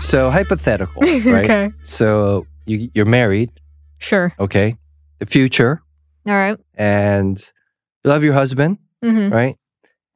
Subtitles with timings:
[0.00, 1.44] So hypothetical, right?
[1.44, 1.72] okay.
[1.82, 3.52] So you you're married.
[3.98, 4.32] Sure.
[4.38, 4.76] Okay.
[5.18, 5.82] The future.
[6.26, 6.58] All right.
[6.74, 7.38] And
[8.04, 9.32] you love your husband, mm-hmm.
[9.32, 9.56] right?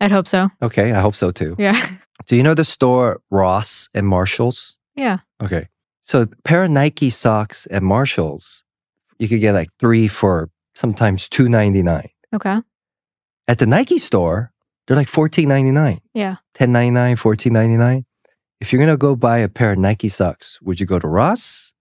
[0.00, 0.48] I'd hope so.
[0.62, 1.56] Okay, I hope so too.
[1.58, 1.80] Yeah.
[2.26, 4.76] Do you know the store Ross and Marshalls?
[4.94, 5.18] Yeah.
[5.42, 5.68] Okay.
[6.02, 8.64] So a pair of Nike socks at Marshalls,
[9.18, 12.10] you could get like three for sometimes two ninety nine.
[12.34, 12.60] Okay.
[13.48, 14.52] At the Nike store,
[14.86, 16.00] they're like fourteen ninety nine.
[16.14, 16.36] Yeah.
[16.54, 18.04] Ten ninety nine, fourteen ninety nine.
[18.60, 21.72] If you're gonna go buy a pair of Nike socks, would you go to Ross,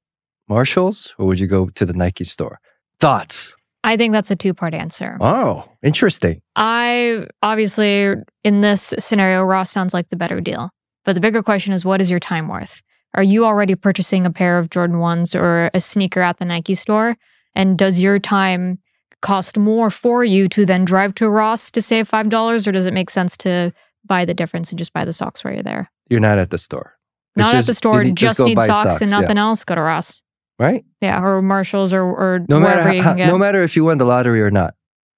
[0.47, 2.59] Marshalls, or would you go to the Nike store?
[2.99, 3.55] Thoughts?
[3.83, 5.17] I think that's a two part answer.
[5.19, 6.41] Oh, interesting.
[6.55, 10.69] I obviously, in this scenario, Ross sounds like the better deal.
[11.05, 12.81] But the bigger question is what is your time worth?
[13.13, 16.75] Are you already purchasing a pair of Jordan 1s or a sneaker at the Nike
[16.75, 17.17] store?
[17.55, 18.79] And does your time
[19.21, 22.67] cost more for you to then drive to Ross to save $5?
[22.67, 23.73] Or does it make sense to
[24.05, 25.89] buy the difference and just buy the socks while you're there?
[26.09, 26.97] You're not at the store.
[27.35, 29.43] It's not just, at the store, just, just need socks, socks, and nothing yeah.
[29.43, 30.23] else, go to Ross.
[30.57, 30.83] Right?
[30.99, 33.27] Yeah, or Marshalls or, or no matter how, you can get.
[33.27, 34.73] No matter if you won the lottery or not.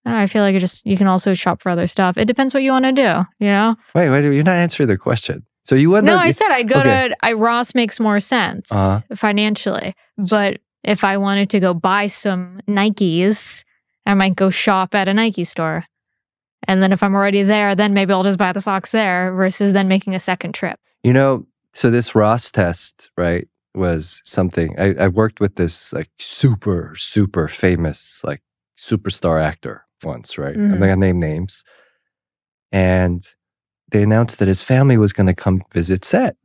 [0.05, 2.17] I, feel like it just you can also shop for other stuff.
[2.17, 3.75] It depends what you want to do, you know?
[3.93, 5.45] Wait, wait, you're not answering the question.
[5.63, 7.09] So you won No, the, I said I'd go okay.
[7.09, 9.15] to I Ross makes more sense uh-huh.
[9.15, 9.95] financially.
[10.17, 13.63] But if I wanted to go buy some Nikes,
[14.05, 15.85] I might go shop at a Nike store.
[16.67, 19.73] And then if I'm already there, then maybe I'll just buy the socks there versus
[19.73, 20.79] then making a second trip.
[21.03, 26.09] You know, so this Ross test, right, was something I, I worked with this like
[26.19, 28.41] super, super famous, like
[28.77, 30.55] superstar actor once, right?
[30.55, 30.73] Mm-hmm.
[30.73, 31.63] I'm not gonna name names.
[32.71, 33.27] And
[33.89, 36.35] they announced that his family was gonna come visit set.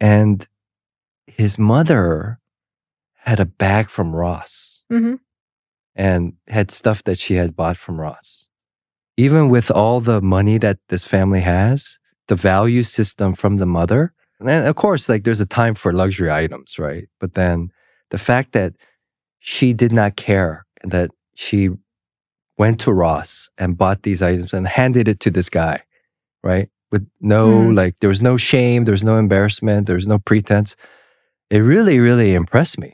[0.00, 0.46] And
[1.26, 2.38] his mother
[3.14, 4.84] had a bag from Ross.
[4.90, 5.16] Mm-hmm
[5.94, 8.48] and had stuff that she had bought from Ross.
[9.24, 14.02] Even with all the money that this family has, the value system from the mother,
[14.38, 17.06] and of course, like there's a time for luxury items, right?
[17.20, 17.56] But then
[18.14, 18.72] the fact that
[19.50, 21.68] she did not care and that she
[22.56, 25.76] went to Ross and bought these items and handed it to this guy,
[26.42, 26.68] right?
[26.92, 27.76] With no Mhm.
[27.76, 30.76] like, there was no shame, there was no embarrassment, there was no pretense.
[31.50, 32.90] It really, really impressed me,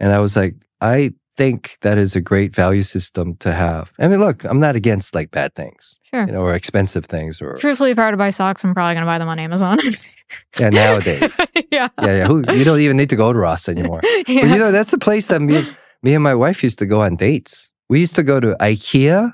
[0.00, 0.96] and I was like, I
[1.36, 3.92] think that is a great value system to have.
[3.98, 6.26] I mean, look, I'm not against like bad things, Sure.
[6.26, 8.94] you know, or expensive things, or Truthfully, if I were to buy socks, I'm probably
[8.94, 9.78] going to buy them on Amazon.
[10.60, 11.36] yeah, nowadays.
[11.70, 11.88] yeah.
[12.00, 12.26] yeah, yeah.
[12.26, 14.00] Who, you don't even need to go to Ross anymore.
[14.26, 15.66] But you know, that's the place that me,
[16.02, 17.72] me and my wife used to go on dates.
[17.88, 19.32] We used to go to IKEA,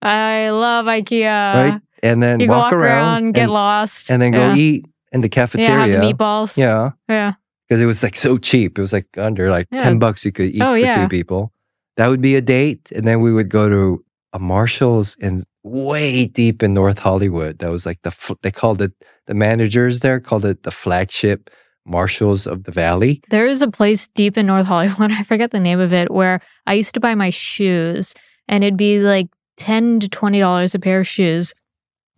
[0.00, 1.54] I love IKEA.
[1.54, 1.80] right?
[2.02, 4.10] And then walk, walk around, get and, lost.
[4.10, 4.48] and then yeah.
[4.48, 6.00] go eat in the Yeah, cafeteria.
[6.00, 6.56] the meatballs.
[6.58, 7.34] Yeah, Yeah.
[7.72, 8.78] Because it was like so cheap.
[8.78, 9.84] It was like under like Yeah.
[9.84, 11.02] 10 bucks you could eat Oh, for yeah.
[11.02, 11.52] two people.
[11.96, 12.92] That would be a date.
[12.94, 14.04] And then we would go to
[14.34, 17.60] a Marshall's in way deep in North Hollywood.
[17.60, 18.92] That was like the, they called it,
[19.26, 21.48] the managers there called it the flagship
[21.86, 23.22] Marshalls of the Valley.
[23.30, 26.40] There is a place deep in North Hollywood, I forget the name of it, where
[26.66, 28.14] I used to buy my shoes
[28.48, 31.54] and it'd be like 10 to $20 a pair of shoes.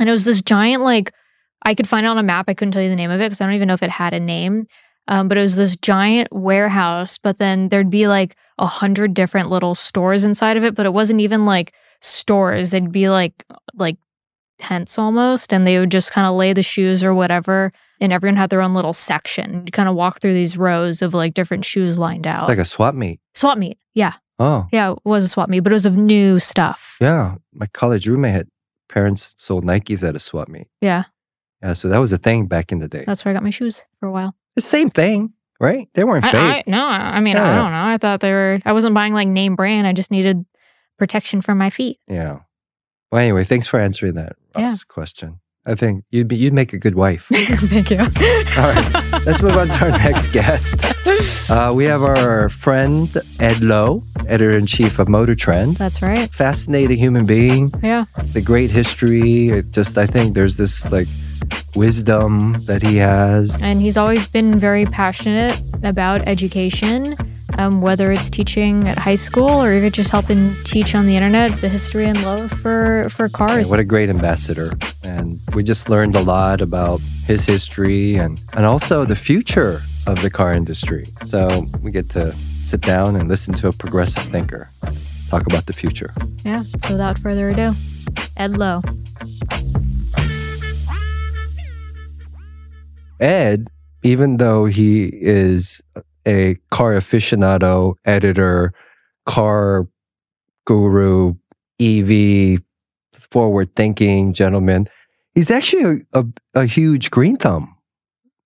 [0.01, 1.13] And it was this giant, like,
[1.63, 2.47] I could find it on a map.
[2.49, 3.91] I couldn't tell you the name of it because I don't even know if it
[3.91, 4.67] had a name.
[5.09, 9.51] Um, but it was this giant warehouse, but then there'd be like a hundred different
[9.51, 12.71] little stores inside of it, but it wasn't even like stores.
[12.71, 13.97] They'd be like like
[14.59, 18.37] tents almost, and they would just kind of lay the shoes or whatever, and everyone
[18.37, 19.65] had their own little section.
[19.67, 22.45] You kind of walk through these rows of like different shoes lined out.
[22.45, 23.21] It's like a swap meet.
[23.35, 23.79] swap meet.
[23.95, 24.15] Yeah.
[24.39, 26.97] Oh, Yeah, it was a swap meet, but it was of new stuff.
[27.01, 27.37] yeah.
[27.53, 28.49] My college roommate had
[28.89, 30.67] parents sold Nikes at a swap meet.
[30.81, 31.05] Yeah.
[31.63, 33.05] Yeah, so that was a thing back in the day.
[33.07, 34.35] That's where I got my shoes for a while.
[34.57, 35.89] The same thing, right?
[35.95, 36.41] They weren't I, fake.
[36.41, 37.85] I, no, I mean, I don't know.
[37.95, 39.87] I thought they were, I wasn't buying like name brand.
[39.87, 40.45] I just needed
[40.99, 41.99] protection for my feet.
[42.09, 42.41] yeah.
[43.13, 44.75] Well, anyway, thanks for answering that Yeah.
[44.89, 45.39] Question.
[45.67, 47.29] I think you'd be you'd make a good wife.
[47.33, 47.99] Thank you.
[48.01, 48.07] All
[48.75, 50.85] right, let's move on to our next guest.
[51.49, 55.77] Uh, we have our friend Ed Loh, editor in chief of Motor Trend.
[55.77, 56.29] That's right.
[56.33, 58.07] Fascinating human being, Yeah.
[58.33, 59.51] the great history.
[59.51, 61.07] It just I think there's this like
[61.75, 63.59] wisdom that he has.
[63.61, 67.17] And he's always been very passionate about education,
[67.59, 71.61] um, whether it's teaching at high school or even just helping teach on the internet
[71.61, 73.71] the history and love for, for Yeah, cars.
[73.71, 74.73] what a great ambassador.
[75.03, 80.21] And we just learned a lot about his history and, and also the future of
[80.23, 81.09] the car industry.
[81.27, 84.69] So we get to sit down and listen to a progressive thinker
[85.31, 86.13] talk about the future.
[86.45, 86.63] yeah.
[86.81, 87.75] So without further ado,
[88.37, 88.83] Ed Loh.
[93.21, 93.69] Ed,
[94.03, 95.83] even though he is
[96.27, 98.73] a car aficionado, editor,
[99.27, 99.87] car
[100.67, 101.35] guru,
[101.81, 102.61] EV,
[103.13, 104.89] forward thinking gentleman,
[105.35, 107.77] he's actually a, a, a huge green thumb,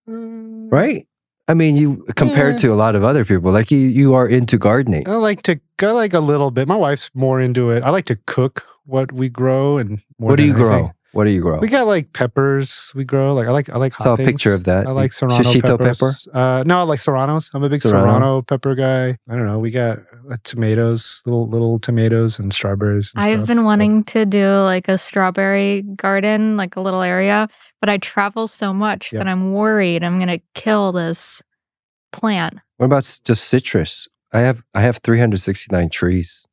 [0.08, 0.72] mm.
[0.72, 1.06] right?
[1.48, 2.58] I mean, you compared Yeah.
[2.68, 5.08] to a lot of other people, like you, you are into gardening.
[5.08, 6.68] I like to I like a little bit.
[6.68, 7.82] My wife's more into it.
[7.82, 10.92] I like to cook what we grow and more What do you grow?
[11.10, 11.18] Anything.
[11.18, 11.58] What do you grow?
[11.58, 12.92] We got like peppers.
[12.94, 14.28] We grow like I like I like hot Saw a things.
[14.28, 14.86] picture of that.
[14.86, 16.28] I like serrano shishito peppers.
[16.32, 17.50] Uh, no, I like serranos.
[17.54, 18.06] I'm a big Serrano?
[18.08, 18.42] serrano.
[18.42, 19.10] pepper guy.
[19.28, 19.58] I don't know.
[19.58, 19.98] We got
[20.30, 23.12] uh, tomatoes, little little tomatoes and strawberries.
[23.16, 23.48] And I've stuff.
[23.48, 27.48] been wanting to do like a strawberry garden, like a little area,
[27.80, 29.20] but I travel so much Yeah.
[29.20, 31.42] that I'm worried I'm going to kill this
[32.12, 32.58] plant.
[32.76, 34.08] What about just citrus?
[34.32, 36.46] I have I have 369 trees.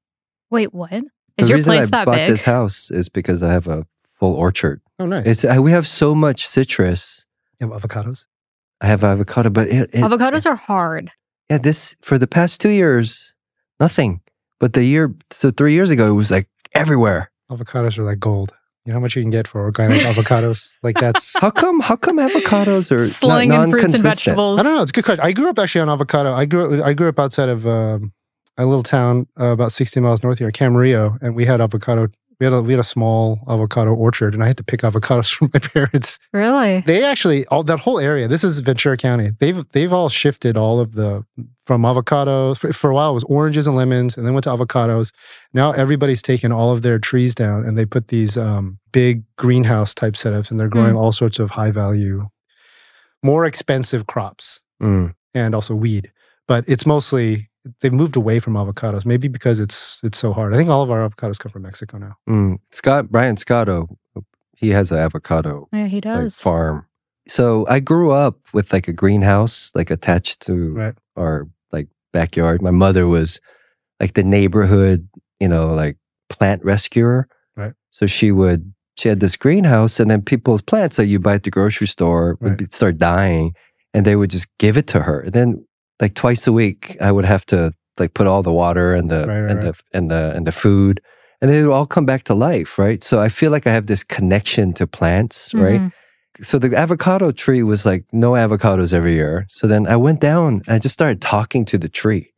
[0.49, 0.93] Wait, what?
[1.37, 2.29] Is the your reason place I that bought big?
[2.29, 3.85] this house is because I have a
[4.19, 4.81] full orchard.
[4.99, 5.25] Oh, nice.
[5.25, 7.25] It's uh, we have so much citrus.
[7.59, 8.25] You have avocados.
[8.81, 11.11] I have avocado, but it, it Avocados are hard.
[11.49, 11.57] yeah.
[11.57, 13.33] This for the past two years,
[13.79, 14.21] nothing.
[14.59, 17.31] But the year so three years ago, it was like everywhere.
[17.51, 18.53] Avocados are like gold.
[18.85, 20.77] You know how much you can get for organic avocados?
[20.83, 21.79] Like that's How come?
[21.79, 24.59] How come avocados are Slinging non- fruits and vegetables.
[24.59, 24.81] I don't know.
[24.81, 25.25] It's a good question.
[25.25, 26.33] I grew up actually on avocado.
[26.33, 28.13] I grew I grew up outside of um,
[28.57, 32.09] a little town uh, about 60 miles north here, Camarillo, and we had avocado.
[32.39, 35.33] We had a we had a small avocado orchard, and I had to pick avocados
[35.35, 36.19] from my parents.
[36.33, 36.81] Really?
[36.81, 38.27] They actually all that whole area.
[38.27, 39.29] This is Ventura County.
[39.39, 41.23] They've they've all shifted all of the
[41.65, 43.11] from avocados for, for a while.
[43.11, 45.11] It was oranges and lemons, and then went to avocados.
[45.53, 49.93] Now everybody's taken all of their trees down, and they put these um, big greenhouse
[49.93, 52.27] type setups, and they're growing all sorts of high value,
[53.23, 55.15] more expensive crops Mm.
[55.33, 56.11] and also weed.
[56.49, 57.49] But it's mostly
[57.81, 60.53] they've moved away from avocados, maybe because it's it's so hard.
[60.53, 62.15] I think all of our avocados come from Mexico now.
[62.29, 62.57] Mm.
[62.71, 63.97] Scott Brian Scotto,
[64.55, 66.39] he has an avocado Yeah, he like, does.
[66.41, 66.87] farm.
[67.27, 70.95] So I grew up with like a greenhouse, like attached to Right.
[71.15, 72.61] our like backyard.
[72.61, 73.41] My mother was
[73.99, 75.07] like the neighborhood,
[75.39, 75.97] you know, like
[76.29, 77.27] plant rescuer.
[77.55, 77.73] Right.
[77.91, 81.43] So she would she had this greenhouse, and then people's plants that you buy at
[81.43, 82.57] the grocery store would Right.
[82.59, 83.53] be, start dying,
[83.93, 85.19] and they would just give it to her.
[85.21, 85.65] And then
[86.01, 89.25] like twice a week, I would have to like put all the water and the
[89.27, 89.73] Right, right, and right.
[89.91, 91.01] the and the and the food.
[91.41, 93.03] and they would all come back to life, right?
[93.03, 95.81] So I feel like I have this connection to plants, right?
[95.81, 95.91] Mhm.
[96.41, 99.45] So the avocado tree was like no avocados every year.
[99.49, 102.33] So then I went down and I just started talking to the tree.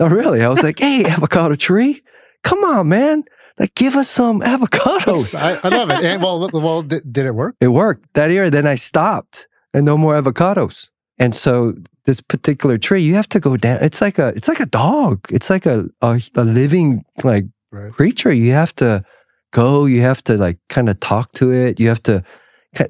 [0.00, 0.42] No, really.
[0.42, 2.02] I was like, hey, avocado tree,
[2.42, 3.24] come on, man.
[3.58, 5.34] Like, give us some avocados.
[5.34, 6.04] I, I love it.
[6.04, 7.54] And, well, well, did, did it work?
[7.60, 8.50] It worked that year.
[8.50, 10.90] Then I stopped and no more avocados.
[11.18, 13.82] And so this particular tree, you have to go down.
[13.82, 15.26] It's like a, it's like a dog.
[15.30, 17.92] It's like a, a, a living like Right.
[17.92, 18.32] creature.
[18.32, 19.04] You have to
[19.52, 19.86] go.
[19.86, 21.80] You have to like kind of talk to it.
[21.80, 22.22] You have to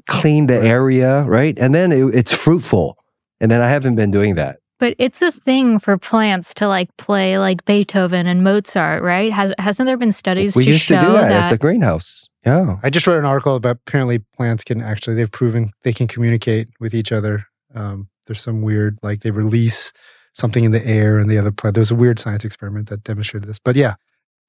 [0.09, 0.67] clean the Right.
[0.69, 1.59] area, right?
[1.59, 2.97] And then it, it's fruitful.
[3.41, 4.59] And then I haven't been doing that.
[4.79, 9.33] But it's a thing for plants to like play like Beethoven and Mozart, right?
[9.33, 11.45] Has hasn't there been studies we to used show to do that, that?
[11.45, 12.29] at the greenhouse.
[12.45, 12.77] Yeah.
[12.83, 16.69] I just read an article about apparently plants can actually, they've proven they can communicate
[16.79, 17.47] with each other.
[17.75, 19.93] Um, there's some weird, like they release
[20.33, 21.75] something in the air and the other plant.
[21.75, 23.59] There was a weird science experiment that demonstrated this.
[23.59, 23.95] But yeah,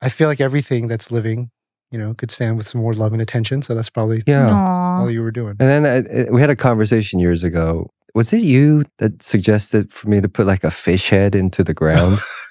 [0.01, 1.49] I feel like everything that's living,
[1.91, 3.61] you know, could stand with some more love and attention.
[3.61, 4.49] So that's probably Yeah.
[4.49, 4.99] Aw.
[5.01, 5.55] all you were doing.
[5.59, 7.89] And then uh, uh, we had a conversation years ago.
[8.13, 11.73] Was it you that suggested for me to put like a fish head into the
[11.73, 12.17] ground?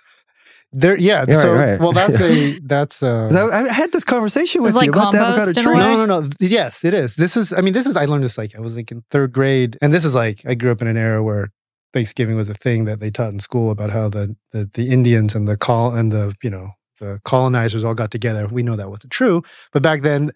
[0.73, 1.25] There, yeah.
[1.29, 1.81] Yeah, so, right, right.
[1.81, 4.97] well, that's a, that's uh 'Cause I, I had this conversation It's with you like
[4.97, 5.75] about the avocado compost in a tree.
[5.75, 5.97] way?
[5.97, 6.31] No, no, no.
[6.41, 7.17] Yes, it is.
[7.17, 9.33] This is, I mean, this is, I learned this like, I was like in third
[9.33, 9.79] grade.
[9.81, 11.51] And this is like, I grew up in an era where
[11.95, 15.35] Thanksgiving was a thing that they taught in school about how the, the, the Indians
[15.35, 16.71] and the call and the, you know,
[17.01, 18.47] the colonizers all got together.
[18.49, 19.43] We know that wasn't true.
[19.73, 20.31] But back then,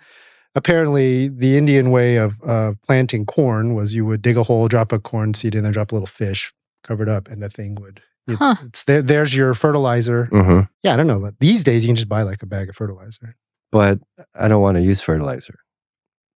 [0.55, 4.93] apparently the Indian way of uh, planting corn was you would dig a hole, drop
[4.93, 7.75] a corn seed in there, drop a little fish, cover it up, and the thing
[7.77, 8.01] would,
[8.33, 8.55] it's, Huh.
[8.67, 10.27] it's there, there's your fertilizer.
[10.27, 11.19] hmm Yeah, I don't know.
[11.21, 13.37] But these days you can just buy like a bag of fertilizer.
[13.73, 13.99] But
[14.35, 15.59] I don't want to use fertilizer.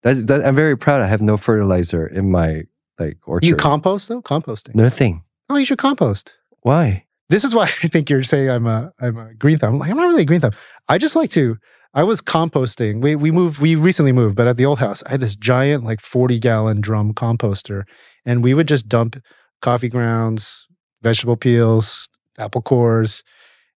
[0.03, 1.01] That's, that, I'm very proud.
[1.01, 2.63] I have no fertilizer in my
[2.99, 3.47] like orchard.
[3.47, 4.21] You compost though?
[4.21, 4.75] Composting.
[4.75, 5.23] Nothing.
[5.49, 6.33] Oh, you should compost.
[6.61, 7.05] Why?
[7.29, 9.73] This is why I think you're saying I'm a I'm a green thumb.
[9.75, 10.53] I'm like I'm not really a green thumb.
[10.89, 11.57] I just like to.
[11.95, 13.01] I was composting.
[13.01, 13.59] We we moved.
[13.61, 16.81] We recently moved, but at the old house, I had this giant like 40 gallon
[16.81, 17.83] drum composter,
[18.25, 19.21] and we would just dump
[19.61, 20.67] coffee grounds,
[21.03, 23.23] vegetable peels, apple cores,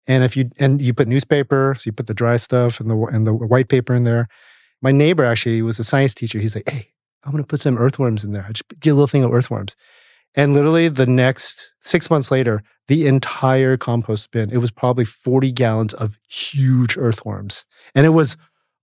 [0.08, 2.96] and if you and you put newspaper, so you put the dry stuff and the
[3.12, 4.28] and the white paper in there.
[4.82, 6.40] My neighbor actually was a science teacher.
[6.40, 6.92] He's like, "Hey,
[7.24, 8.46] I'm going to put some earthworms in there.
[8.48, 9.76] I just get a little thing of earthworms."
[10.36, 15.52] And literally the next six months later, the entire compost bin, it was probably 40
[15.52, 17.66] gallons of huge earthworms.
[17.96, 18.36] And it was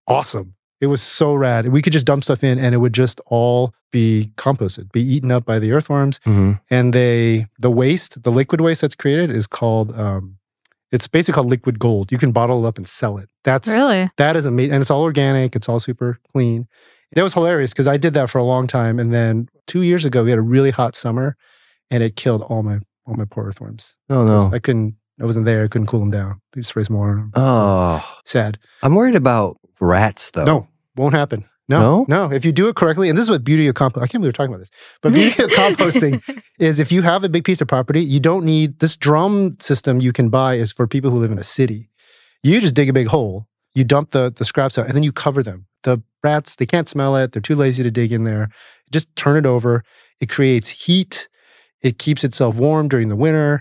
[0.09, 0.55] awesome.
[0.83, 1.69] It was so rad.
[1.69, 5.31] We could just dump stuff in and it would just all be composted, be eaten
[5.31, 6.19] up by the earthworms.
[6.25, 10.37] hmm And they, the waste, the liquid waste that's created is called, um,
[10.91, 12.11] it's basically called liquid gold.
[12.13, 13.29] You can bottle it up and sell it.
[13.45, 14.11] That's Really?
[14.19, 14.75] that is amazing.
[14.75, 15.55] And it's all organic.
[15.57, 16.67] It's all super clean.
[17.15, 18.99] That was hilarious because I did that for a long time.
[18.99, 21.37] And then two years ago, we had a really hot summer
[21.91, 23.95] and it killed all my all my poor earthworms.
[24.11, 24.51] Oh no.
[24.53, 25.65] I couldn't, I wasn't there.
[25.65, 26.41] I couldn't cool them down.
[26.55, 27.33] We just raised more on them.
[27.37, 28.59] Oh, Sad.
[28.83, 30.45] I'm worried about rats though.
[30.45, 31.49] No, won't happen.
[31.69, 32.05] No, No?
[32.09, 32.33] no.
[32.33, 34.03] If you do it correctly, and this is what beauty of compost.
[34.03, 34.71] I can't believe we're talking about this,
[35.01, 38.45] but beauty of composting is if you have a big piece of property, you don't
[38.45, 40.01] need this drum system.
[40.01, 41.89] You can buy is for people who live in a city.
[42.43, 45.13] You just dig a big hole, you dump the the scraps out, and then you
[45.13, 45.67] cover them.
[45.85, 47.33] The rats they can't smell it.
[47.33, 48.49] They're too lazy to dig in there.
[48.91, 49.85] Just turn it over.
[50.21, 51.29] It creates heat.
[51.81, 53.61] It keeps itself warm during the winter.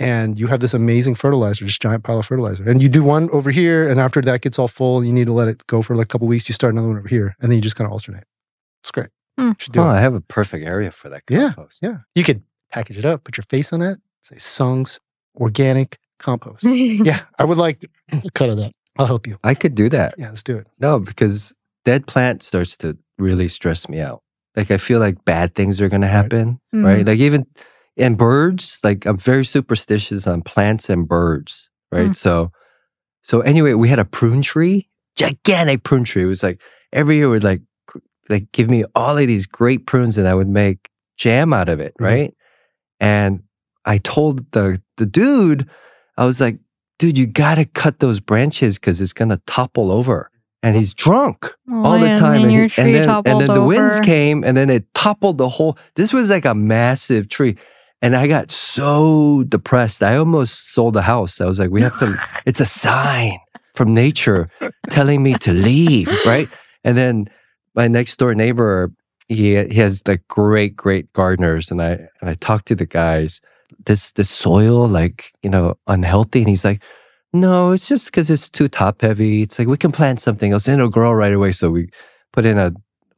[0.00, 2.68] And you have this amazing fertilizer, just giant pile of fertilizer.
[2.70, 5.32] And you do one over here, and after that gets all full, you need to
[5.32, 6.48] let it go for like a couple weeks.
[6.48, 8.24] You start another one over here, and then you just kind of alternate.
[8.82, 9.08] It's great.
[9.36, 9.52] Hmm.
[9.58, 9.94] Should do Oh, it.
[9.94, 11.80] I have a perfect area for that Yeah, compost.
[11.82, 11.98] Yeah.
[12.14, 15.00] You could package it up, put your face on it, say Sung's
[15.36, 16.64] organic compost.
[16.64, 17.20] yeah.
[17.38, 18.72] I would like a cut of that.
[18.98, 19.38] I'll help you.
[19.44, 20.14] I could do that.
[20.18, 20.66] Yeah, let's do it.
[20.80, 24.22] No, because dead plant starts to really stress me out.
[24.56, 26.84] Like I feel like bad things are going to happen, Mhm.
[26.84, 27.06] right?
[27.06, 27.46] Like even
[27.98, 32.10] and birds, like I'm very superstitious on plants and birds, right?
[32.10, 32.16] Mm.
[32.16, 32.52] So
[33.22, 36.22] so anyway, we had a prune tree, gigantic prune tree.
[36.22, 36.60] It was like
[36.92, 37.60] every year would like
[38.28, 41.80] like give me all of these great prunes and I would make jam out of
[41.80, 42.04] it, Mhm.
[42.06, 42.34] right?
[43.00, 43.42] And
[43.84, 45.68] I told the the dude,
[46.16, 46.58] I was like,
[46.98, 50.30] dude, you gotta cut those branches because it's gonna topple over.
[50.60, 52.42] And he's drunk all the time.
[52.42, 55.48] then And, he- and then, and then the winds came and then it toppled the
[55.48, 55.78] whole.
[55.94, 57.56] This was like a massive tree.
[58.00, 60.02] And I got so depressed.
[60.02, 61.40] I almost sold the house.
[61.40, 62.14] I was like, we have to,
[62.46, 63.38] it's a sign
[63.74, 64.48] from nature
[64.90, 66.08] telling me to leave.
[66.24, 66.48] Right.
[66.84, 67.28] And then
[67.74, 68.92] my next door neighbor,
[69.28, 71.70] he, he has like great, great gardeners.
[71.70, 73.40] And I, and I talked to the guys,
[73.84, 76.40] this, this soil, like, you know, unhealthy.
[76.40, 76.82] And he's like,
[77.32, 79.42] no, it's just because it's too top heavy.
[79.42, 81.52] It's like we can plant something else and it'll grow right away.
[81.52, 81.90] So we
[82.32, 82.72] put in a,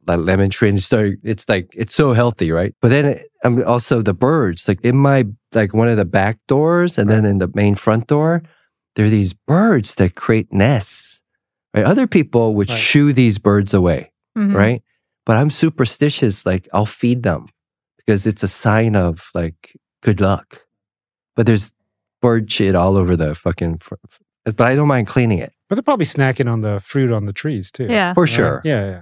[0.07, 1.17] a lemon tree and start.
[1.23, 2.73] It's like it's so healthy, right?
[2.81, 6.39] But then it, um, also the birds, like in my like one of the back
[6.47, 8.41] doors and then in the main front door,
[8.95, 11.21] there are these birds that create nests.
[11.73, 11.85] Right?
[11.85, 12.77] Other people would Right.
[12.77, 14.53] shoo these birds away, Mhm.
[14.55, 14.81] right?
[15.25, 16.45] But I'm superstitious.
[16.45, 17.47] Like I'll feed them
[17.97, 20.63] because it's a sign of like good luck.
[21.35, 21.71] But there's
[22.21, 23.79] bird shit all over the fucking.
[23.79, 23.95] fr-
[24.45, 27.33] But I don't mind cleaning it But they're probably snacking on the fruit on the
[27.33, 27.85] trees too.
[27.89, 28.13] Yeah.
[28.13, 28.29] for Right?
[28.33, 28.61] sure.
[28.65, 29.01] Yeah, yeah,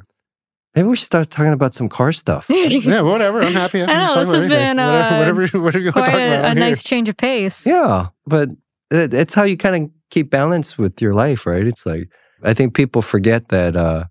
[0.75, 2.45] Maybe we should start talking about some car stuff.
[2.49, 2.67] yeah.
[2.67, 3.41] yeah, whatever.
[3.41, 3.81] I'm happy.
[3.81, 6.27] I know, this has been, whatever, uh, whatever, whatever you want to Quite talk a,
[6.27, 6.45] about.
[6.45, 7.65] a I'm nice change of pace.
[7.65, 8.49] Yeah, but
[8.91, 11.65] it, it's how you kind of keep balance with your life, right?
[11.65, 12.09] It's like
[12.43, 14.05] I think people forget that uh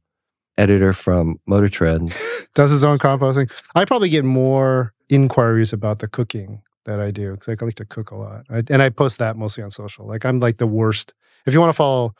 [0.56, 2.12] editor from Motor Trend.
[2.54, 3.50] does his own composting.
[3.74, 7.74] I probably get more inquiries about the cooking that I do because like, I like
[7.76, 10.06] to cook a lot, I, and I post that mostly on social.
[10.06, 11.14] Like I'm like the worst.
[11.46, 12.14] If you want to follow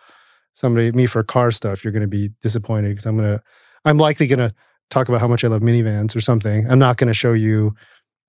[0.55, 3.43] somebody me for car stuff, you're going to be disappointed because I'm gonna.
[3.89, 4.55] I'm likely going to
[4.91, 6.71] talk about how much I love minivans or something.
[6.71, 7.75] I'm not going to show you.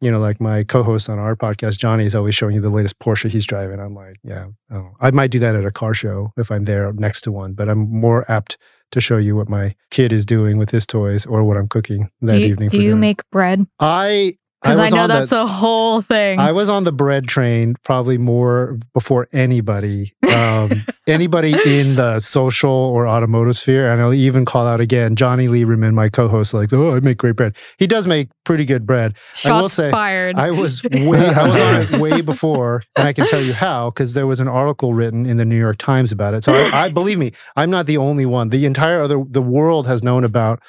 [0.02, 2.98] You know, like my co-host on our podcast, Johnny, is always showing you the latest
[3.00, 3.82] Porsche he's driving.
[3.82, 4.92] I'm like, yeah, oh.
[5.02, 7.68] I might do that at a car show if I'm there next to one, but
[7.68, 8.58] I'm more apt
[8.92, 12.10] to show you what my kid is doing with his toys or what I'm cooking
[12.22, 12.70] that do you, evening.
[12.70, 12.96] do you dinner.
[12.96, 13.68] make bread?
[13.82, 16.38] I Because I, was know that's the, a whole thing.
[16.38, 20.72] I was on the bread train probably more before anybody, um,
[21.08, 23.90] anybody in the social or automotive sphere.
[23.90, 27.38] And I'll even call out again Johnny Lieberman, my co-host, like, oh, I make great
[27.38, 27.56] bread.
[27.78, 29.16] He does make pretty good bread.
[29.46, 30.36] I will Shots say, fired.
[30.36, 33.92] I was way, I was on it way before, and I can tell you how
[33.92, 36.44] because there was an article written in the New York Times about it.
[36.44, 38.50] So I, I believe me, I'm not the only one.
[38.50, 40.62] The entire other the world has known about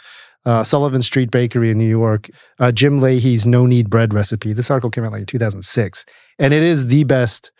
[0.47, 2.28] uh, Sullivan Street Bakery in New York,
[2.59, 4.52] uh, Jim Lahey's no Knead bread recipe.
[4.52, 6.04] This article came out like in 2006,
[6.38, 7.52] and it is the best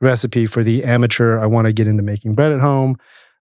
[0.00, 1.38] recipe for the amateur.
[1.38, 2.96] I want to get into making bread at home.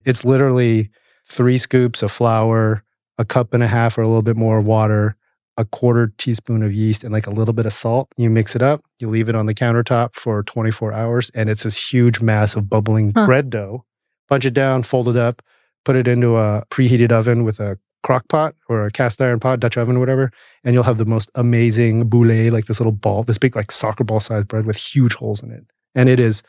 [0.06, 0.90] It's literally
[1.28, 2.84] three scoops of flour,
[3.18, 5.16] a cup and a half or a little bit more water,
[5.58, 8.08] a quarter teaspoon of yeast, and like a little bit of salt.
[8.18, 11.64] You mix it up, you leave it on the countertop for 24 hours, and it's
[11.64, 13.26] this huge mass of bubbling Huh.
[13.26, 13.84] bread dough.
[14.30, 15.42] Bunch it down, fold it up,
[15.84, 19.60] put it into a preheated oven with a crock pot or a cast iron pot,
[19.60, 20.32] Dutch oven, or whatever,
[20.64, 24.04] and you'll have the most amazing boule, like this little ball, this big like soccer
[24.04, 25.66] ball sized bread with huge holes in it.
[25.96, 26.44] And it is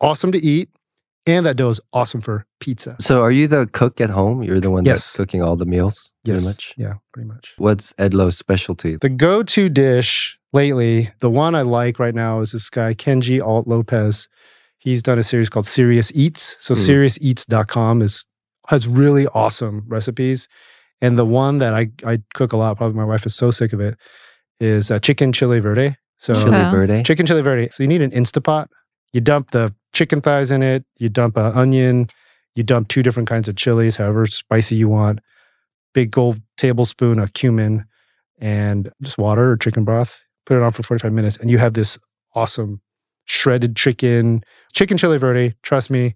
[0.00, 0.68] awesome to eat.
[1.26, 2.96] And that dough is awesome for pizza.
[3.00, 4.42] So, are you the cook at home?
[4.42, 5.04] You're the one Yes.
[5.06, 6.34] that's cooking all the meals, Yes.
[6.34, 6.74] pretty much.
[6.76, 7.54] Yeah, pretty much.
[7.56, 8.96] What's Ed Loh's specialty?
[9.00, 13.40] The go to dish lately, the one I like right now is this guy, Kenji
[13.42, 14.28] Alt Lopez.
[14.76, 16.56] He's done a series called Serious Eats.
[16.60, 16.80] So, Hmm.
[16.82, 18.26] seriouseats.com is
[18.68, 20.46] has really awesome recipes.
[21.04, 23.72] And the one that I, I cook a lot, probably my wife is so sick
[23.72, 23.96] of it,
[24.58, 25.96] is uh, chicken chili verde.
[26.18, 26.70] So, Chili Okay.
[26.70, 27.02] verde.
[27.02, 27.68] chicken chili verde.
[27.70, 28.68] So, you need an Instapot.
[29.12, 32.08] You dump the chicken thighs in it, you dump an onion,
[32.54, 35.20] you dump two different kinds of chilies, however spicy you want,
[35.92, 37.84] big gold tablespoon of cumin,
[38.38, 40.22] and just water or chicken broth.
[40.46, 41.98] Put it on for 45 minutes, and you have this
[42.34, 42.80] awesome
[43.26, 45.54] shredded chicken, chicken chili verde.
[45.62, 46.14] Trust me,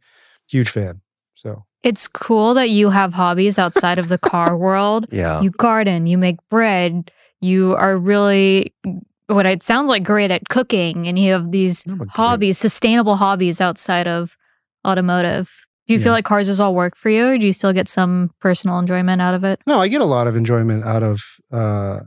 [0.48, 1.02] huge fan.
[1.34, 5.06] So, it's cool that you have hobbies outside of the car world.
[5.12, 5.40] Yeah.
[5.40, 7.10] You garden, you make bread,
[7.40, 8.74] you are really
[9.28, 12.10] what it sounds like great at cooking, and you have these but great.
[12.10, 14.36] hobbies, sustainable hobbies outside of
[14.86, 15.50] automotive.
[15.86, 16.04] Do you Yeah.
[16.04, 18.78] feel like cars is all work for you, or do you still get some personal
[18.78, 19.60] enjoyment out of it?
[19.66, 21.20] no, I get a lot of enjoyment out of
[21.52, 22.00] uh,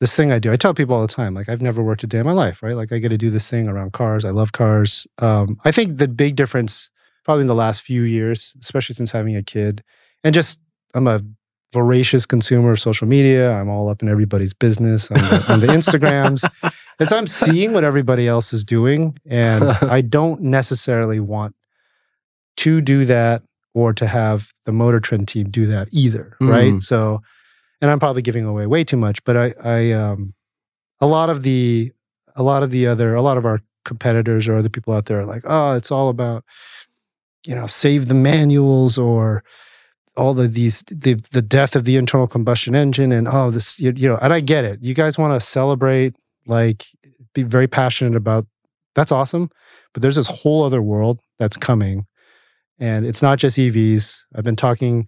[0.00, 0.52] this thing I do.
[0.52, 2.62] I tell people all the time, like, I've never worked a day in my life,
[2.62, 2.74] right?
[2.76, 4.24] Like, I get to do this thing around cars.
[4.24, 5.06] I love cars.
[5.18, 6.90] Um, I think the big difference,
[7.28, 9.84] probably in the last few years, especially since having a kid,
[10.24, 10.62] and just
[10.94, 11.20] I'm a
[11.74, 13.52] voracious consumer of social media.
[13.52, 16.42] I'm all up in everybody's business on the, on the Instagrams.
[17.00, 21.54] As I'm seeing what everybody else is doing, and I don't necessarily want
[22.56, 23.42] to do that
[23.74, 26.72] or to have the Motor Trend team do that either, right?
[26.72, 26.82] Mm.
[26.82, 27.20] So,
[27.82, 30.32] and I'm probably giving away way too much, but I, I, um,
[31.02, 31.92] a lot of the,
[32.36, 35.20] a lot of the other, a lot of our competitors or other people out there
[35.20, 36.42] are like, oh, it's all about,
[37.46, 39.42] you know, save the manuals or
[40.16, 43.92] all of these, the the death of the internal combustion engine, and oh, this, you,
[43.96, 44.80] you know, and I get it.
[44.82, 46.86] You guys want to celebrate, like,
[47.34, 48.46] be very passionate about.
[48.96, 49.48] That's awesome,
[49.92, 52.06] but there's this whole other world that's coming,
[52.80, 54.24] and it's not just EVs.
[54.34, 55.06] I've been talking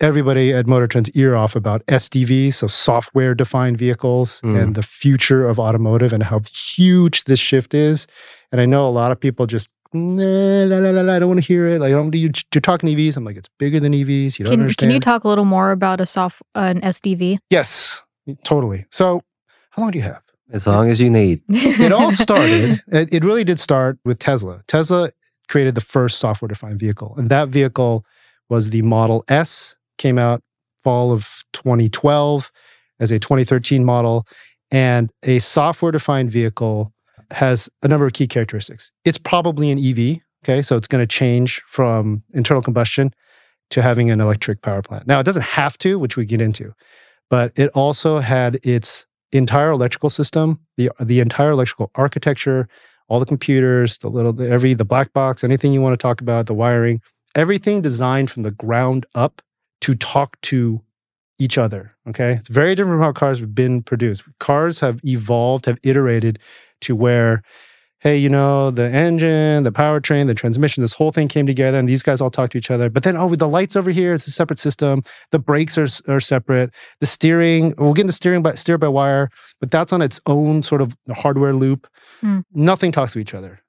[0.00, 4.60] everybody at Motor Trend's ear off about SDVs, so software defined vehicles, Mm.
[4.62, 8.06] and the future of automotive and how huge this shift is.
[8.52, 11.28] And I know a lot of people just, nah, la, la, la, la, I don't
[11.28, 11.80] want to hear it.
[11.80, 13.16] Like, I don't, you, you're talking EVs.
[13.16, 14.38] I'm like, it's bigger than EVs.
[14.38, 14.90] You don't Can, understand.
[14.90, 17.38] can you talk a little more about a soft an SDV?
[17.50, 18.02] yes,
[18.42, 18.86] totally.
[18.90, 19.22] So,
[19.70, 20.22] how long do you have?
[20.52, 21.42] As long as you need.
[21.48, 24.62] it all started, it, it really did start with Tesla.
[24.68, 25.10] Tesla
[25.48, 28.04] created the first software defined vehicle, and that vehicle
[28.50, 30.42] was the Model S, came out
[30.84, 32.52] fall of 2012
[33.00, 34.26] as a 2013 model.
[34.70, 36.92] And a software defined vehicle
[37.34, 38.90] has a number of key characteristics.
[39.04, 40.20] It's probably an EV.
[40.44, 40.62] Okay.
[40.62, 43.12] So it's going to change from internal combustion
[43.70, 45.06] to having an electric power plant.
[45.06, 46.74] Now, it doesn't have to, which we get into,
[47.30, 52.68] but it also had its entire electrical system, the the entire electrical architecture,
[53.08, 56.20] all the computers, the little the, every the black box, anything you want to talk
[56.20, 57.00] about, the wiring,
[57.34, 59.42] everything designed from the ground up
[59.80, 60.82] to talk to
[61.38, 61.96] each other.
[62.08, 62.34] Okay.
[62.34, 64.22] It's very different from how cars have been produced.
[64.38, 66.38] Cars have evolved, have iterated
[66.84, 67.42] to where,
[68.00, 71.88] hey, you know, the engine, the powertrain, the transmission, this whole thing came together and
[71.88, 72.90] these guys all talk to each other.
[72.90, 75.02] But then, oh, with the lights over here, it's a separate system.
[75.30, 76.72] The brakes are, are separate.
[77.00, 80.62] The steering, we'll get into steering by steer by wire, but that's on its own
[80.62, 81.86] sort of hardware loop.
[82.20, 82.40] Hmm.
[82.52, 83.60] Nothing talks to each other.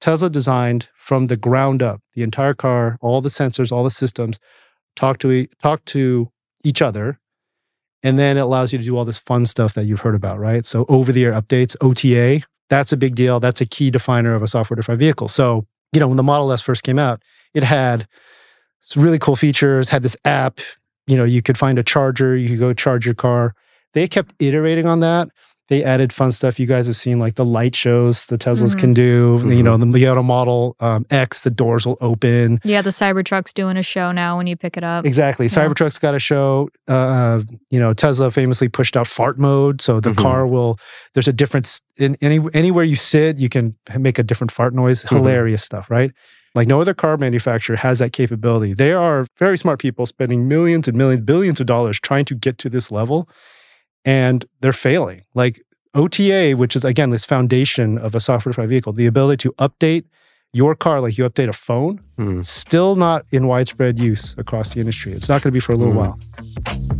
[0.00, 4.38] Tesla designed from the ground up the entire car, all the sensors, all the systems
[4.96, 6.30] talk to e- talk to
[6.64, 7.18] each other,
[8.02, 10.38] and then it allows you to do all this fun stuff that you've heard about,
[10.38, 10.64] right?
[10.64, 13.40] So over the air updates, OTA, that's a big deal.
[13.40, 15.28] That's a key definer of a software defined vehicle.
[15.28, 18.06] So you know when the Model S first came out, it had
[18.80, 19.90] some really cool features.
[19.90, 20.60] Had this app.
[21.06, 22.36] You know, you could find a charger.
[22.36, 23.54] You could go charge your car.
[23.92, 25.28] They kept iterating on that
[25.70, 26.60] they added fun stuff.
[26.60, 28.78] You guys have seen like the light shows the Teslas Mhm.
[28.80, 29.40] can do.
[29.44, 29.62] You Mhm.
[29.64, 32.58] know, the Miata Model um, X, the doors will open.
[32.64, 35.06] Yeah, the Cybertruck's doing a show now when you pick it up.
[35.06, 35.46] Exactly.
[35.46, 35.52] Yeah.
[35.52, 36.68] Cybertruck's got a show.
[36.88, 40.16] Uh, you know, Tesla famously pushed out fart mode, so the Mhm.
[40.16, 40.78] car will.
[41.14, 45.04] There's a difference in any anywhere you sit, you can make a different fart noise.
[45.04, 45.16] Mhm.
[45.16, 46.10] Hilarious stuff, right?
[46.54, 48.74] Like no other car manufacturer has that capability.
[48.74, 52.58] They are very smart people spending millions and millions, billions of dollars trying to get
[52.58, 53.28] to this level,
[54.04, 55.22] and they're failing.
[55.34, 55.60] Like
[55.94, 60.04] OTA, which is again this foundation of a software-defined vehicle, the ability to update
[60.52, 62.42] your car like you update a phone, Hmm.
[62.42, 65.12] still not in widespread use across the industry.
[65.12, 65.96] It's not going to be for a little Mhm.
[65.96, 66.99] while.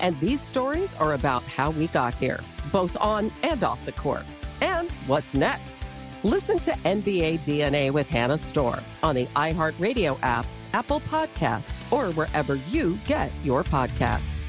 [0.00, 2.40] And these stories are about how we got here,
[2.72, 4.24] both on and off the court.
[4.60, 5.78] And what's next?
[6.24, 12.56] Listen to NBA DNA with Hannah Storm on the iHeartRadio app, Apple Podcasts, or wherever
[12.56, 14.40] you get your podcasts.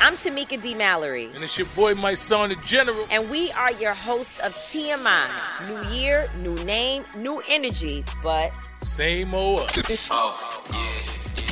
[0.00, 0.74] I'm I'm Tamika D.
[0.74, 1.28] Mallory.
[1.34, 3.06] And it's your boy, my son, the General.
[3.10, 5.26] And we are your host of TMI.
[5.68, 10.08] New year, new name, new energy, but same old us.
[10.10, 11.15] oh, yeah.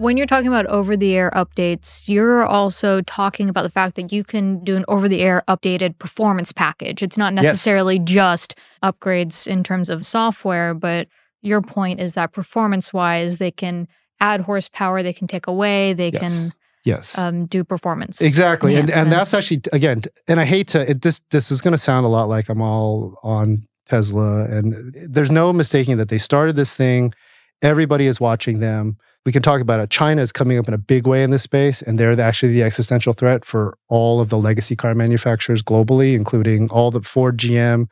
[0.00, 4.12] When you're talking about over the air updates, you're also talking about the fact that
[4.12, 7.02] you can do an over the air updated performance package.
[7.02, 8.06] It's not necessarily yes.
[8.06, 11.08] just upgrades in terms of software, but
[11.42, 13.88] your point is that performance wise, they can
[14.20, 16.22] add horsepower, they can take away, they yes.
[16.22, 20.90] can yes um, do performance exactly and and that's actually again and i hate to
[20.90, 24.94] it, this this is going to sound a lot like i'm all on tesla and
[25.06, 27.12] there's no mistaking that they started this thing
[27.60, 28.96] everybody is watching them
[29.30, 29.90] we can talk about it.
[29.90, 32.64] China is coming up in a big way in this space, and they're actually the
[32.64, 37.86] existential threat for all of the legacy car manufacturers globally, including all the Ford, GM,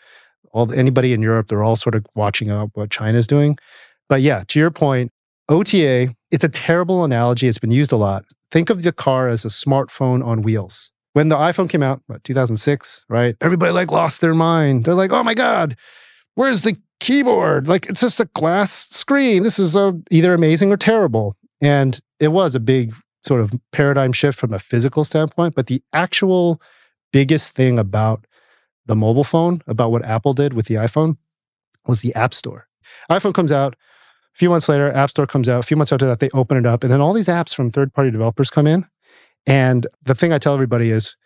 [0.50, 1.46] all the, anybody in Europe.
[1.46, 3.56] They're all sort of watching out what China is doing.
[4.08, 5.12] But yeah, to your point,
[5.48, 7.46] OTA, it's a terrible analogy.
[7.46, 8.24] It's been used a lot.
[8.50, 10.90] Think of the car as a smartphone on wheels.
[11.12, 13.36] When the iPhone came out, what, 2006, right?
[13.40, 14.86] Everybody like lost their mind.
[14.86, 15.76] They're like, oh my God,
[16.38, 17.68] where's the keyboard.
[17.68, 19.42] Like it's just a glass screen.
[19.42, 21.36] This is a, either amazing or terrible.
[21.60, 25.56] And it was a big sort of paradigm shift from a physical standpoint.
[25.56, 26.62] But the actual
[27.12, 28.24] biggest thing about
[28.86, 31.16] the mobile phone, about what Apple did with the iPhone,
[31.88, 32.68] was the App Store.
[33.10, 33.74] iPhone comes out.
[33.74, 35.58] A few months later, App Store comes out.
[35.58, 36.84] A few months after that, they open it up.
[36.84, 38.86] And then all these apps from third party developers come in.
[39.44, 41.16] And the thing I tell everybody is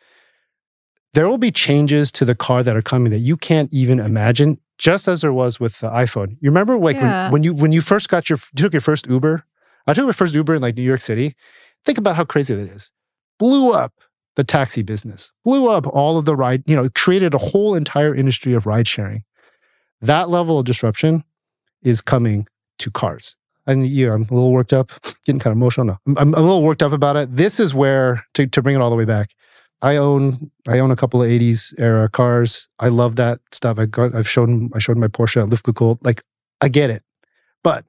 [1.15, 4.59] there will be changes to the car that are coming that you can't even imagine
[4.79, 6.31] just as there was with the iPhone.
[6.41, 7.25] You remember like yeah.
[7.25, 9.45] when, when, you when you first got your you took your first Uber?
[9.87, 11.35] I took my first Uber in like New York City.
[11.85, 12.93] Think about how crazy that is.
[13.39, 13.93] Blew up
[14.37, 15.33] the taxi business.
[15.45, 18.89] Blew up all of the ride, you know, created a whole entire industry of ride
[18.89, 19.25] sharing.
[20.01, 21.25] That level of disruption
[21.83, 22.47] is coming
[22.79, 23.37] to cars.
[23.67, 24.91] And yeah, I'm a little worked up,
[25.25, 25.87] getting kind of emotional.
[25.87, 27.37] now I'm, I'm a little worked up about it.
[27.37, 29.31] This is where to, to bring it all the way back.
[29.83, 32.69] I own I own a couple of 80s era cars.
[32.79, 33.79] I love that stuff.
[33.79, 35.99] I got I've shown I showed my Porsche at Luftgekühlt.
[36.03, 36.23] Like
[36.61, 37.03] I get it.
[37.65, 37.85] But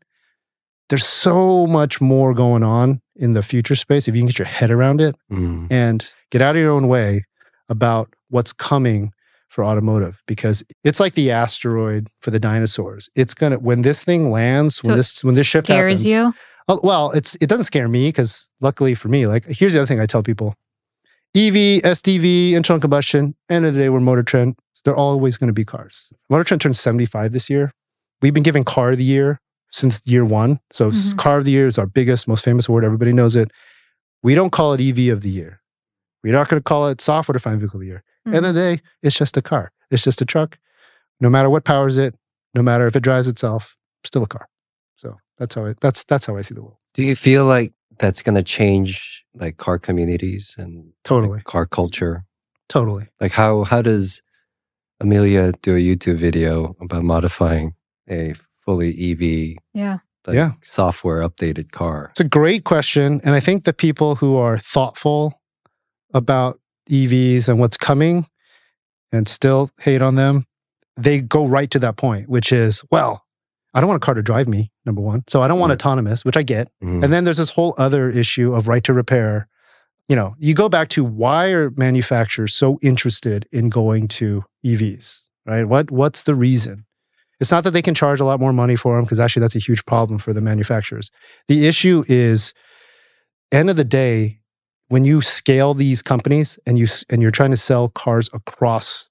[0.89, 4.47] there's so much more going on in the future space if you can get your
[4.47, 5.67] head around it mm.
[5.71, 7.25] and get out of your own way
[7.69, 9.11] about what's coming
[9.49, 13.07] for automotive because it's like the asteroid for the dinosaurs.
[13.15, 16.33] It's gonna when this thing lands, so when this when this shift scares happens, you.
[16.67, 19.85] Oh, well, it's it doesn't scare me because luckily for me, like here's the other
[19.85, 20.55] thing I tell people:
[21.35, 24.55] EV, SDV, internal combustion, end of the day, we're Motor Trend.
[24.85, 26.11] They're always going to be cars.
[26.29, 27.71] Motor Trend turns 75 this year.
[28.21, 29.39] We've been giving car of the year
[29.71, 30.59] since year one.
[30.71, 31.17] So mm-hmm.
[31.17, 32.85] car of the year is our biggest, most famous award.
[32.85, 33.49] Everybody knows it.
[34.21, 35.61] We don't call it EV of the year.
[36.23, 38.03] We're not going to call it software defined vehicle of the year.
[38.27, 38.35] Mm-hmm.
[38.35, 39.71] End of the day, it's just a car.
[39.89, 40.59] It's just a truck.
[41.19, 42.15] No matter what powers it,
[42.53, 44.47] no matter if it drives itself, still a car.
[44.95, 46.77] So that's how I that's that's how I see the world.
[46.93, 51.65] Do you feel like that's going to change like car communities and totally like, car
[51.65, 52.25] culture.
[52.69, 53.05] Totally.
[53.19, 54.21] Like how how does
[55.01, 57.73] Emelia do a YouTube video about modifying
[58.09, 62.07] a fully EV yeah like, yeah software updated car?
[62.11, 65.41] It's a great question, and I think the people who are thoughtful
[66.13, 68.27] about EVs and what's coming
[69.11, 70.45] and still hate on them,
[70.97, 73.22] they go right to that point, which is, well,
[73.73, 75.23] I don't want a car to drive me, number one.
[75.27, 75.75] So I don't want mm.
[75.75, 76.69] autonomous, which I get.
[76.83, 77.03] Mm.
[77.03, 79.47] And then there's this whole other issue of right to repair.
[80.07, 85.21] You know, you go back to why are manufacturers so interested in going to EVs,
[85.45, 85.65] right?
[85.65, 86.85] What what's the reason?
[87.39, 89.55] It's not that they can charge a lot more money for them because actually that's
[89.55, 91.09] a huge problem for the manufacturers.
[91.47, 92.53] The issue is
[93.51, 94.39] end of the day
[94.89, 99.09] when you scale these companies and you and you're trying to sell cars across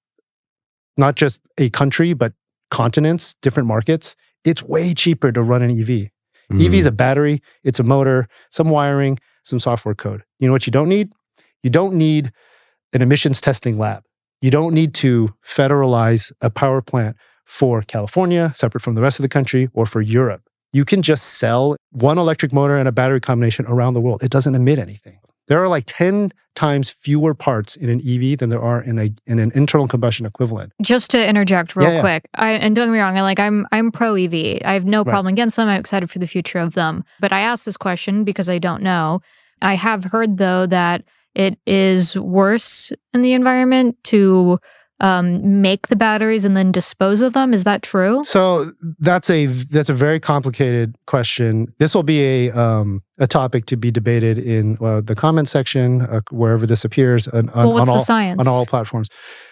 [0.97, 2.33] not just a country but
[2.71, 6.11] continents, different markets, it's way cheaper to run an EV.
[6.51, 6.65] Mm.
[6.65, 10.23] EV is a battery, it's a motor, some wiring, some software code.
[10.39, 11.13] You know what you don't need?
[11.63, 12.33] You don't need
[12.93, 14.05] an emissions testing lab.
[14.41, 19.23] You don't need to federalize a power plant for California, separate from the rest of
[19.23, 20.43] the country, or for Europe.
[20.75, 24.23] you can just sell one electric motor and a battery combination around the world.
[24.23, 25.19] It doesn't emit anything.
[25.49, 29.11] There are like 10 times fewer parts in an EV than there are in a
[29.27, 30.73] in an internal combustion equivalent.
[30.83, 32.01] Just to interject real Yeah, yeah.
[32.01, 34.61] quick, I, and don't get me wrong, I like I'm I'm pro EV.
[34.65, 35.11] I have no Right.
[35.13, 35.69] problem against them.
[35.69, 37.05] I'm excited for the future of them.
[37.21, 39.21] But I asked this question because I don't know.
[39.63, 44.59] I have heard though that it is worse in the environment to
[45.03, 47.53] um, make the batteries and then dispose of them.
[47.53, 48.23] Is that true?
[48.25, 48.67] So
[49.01, 51.73] that's a that's a very complicated question.
[51.79, 56.03] This will be a um, a topic to be debated in uh, the comment section
[56.03, 58.39] uh, wherever this appears on, on, Well, on all science?
[58.39, 59.09] on all platforms.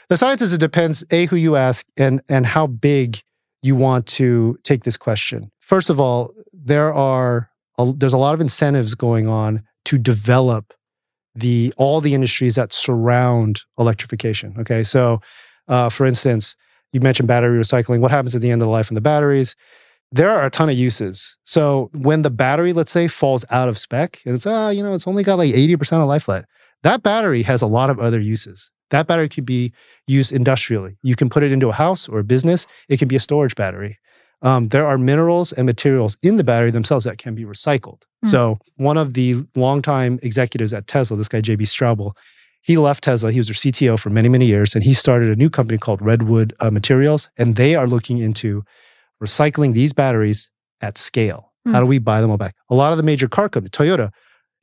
[0.09, 3.21] The science is it depends a who you ask and and how big
[3.63, 5.51] you want to take this question.
[5.59, 10.73] First of all, there are a, there's a lot of incentives going on to develop
[11.35, 14.55] the all the industries that surround electrification.
[14.59, 15.21] Okay, so
[15.69, 16.57] uh, for instance,
[16.93, 18.01] you mentioned battery recycling.
[18.01, 19.55] What happens at the end of the life of the batteries?
[20.13, 21.37] There are a ton of uses.
[21.45, 24.93] So when the battery, let's say, falls out of spec, and it's ah, you know,
[24.93, 26.47] it's only got like eighty percent of life left.
[26.83, 28.71] That battery has a lot of other uses.
[28.91, 29.73] That battery could be
[30.09, 30.99] used industrially.
[31.03, 32.67] You can put it into a house or a business.
[32.89, 33.99] It can be a storage battery.
[34.43, 38.03] Um, there are minerals and materials in the battery themselves that can be recycled.
[38.23, 38.29] Hmm.
[38.29, 42.13] So one of the longtime executives at Tesla, this guy JB Straubel,
[42.63, 43.33] he left Tesla.
[43.33, 46.03] He was their CTO for many, many years, and he started a new company called
[46.03, 48.65] Redwood uh, Materials, and they are looking into
[49.23, 50.51] recycling these batteries
[50.81, 51.53] at scale.
[51.65, 51.73] Hmm.
[51.73, 52.55] How do we buy them all back?
[52.71, 54.11] A lot of the major car companies, Toyota,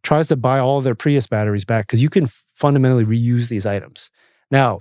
[0.04, 3.66] tries to buy all of their Prius batteries back because you can fundamentally reuse these
[3.66, 4.10] items.
[4.50, 4.80] Now,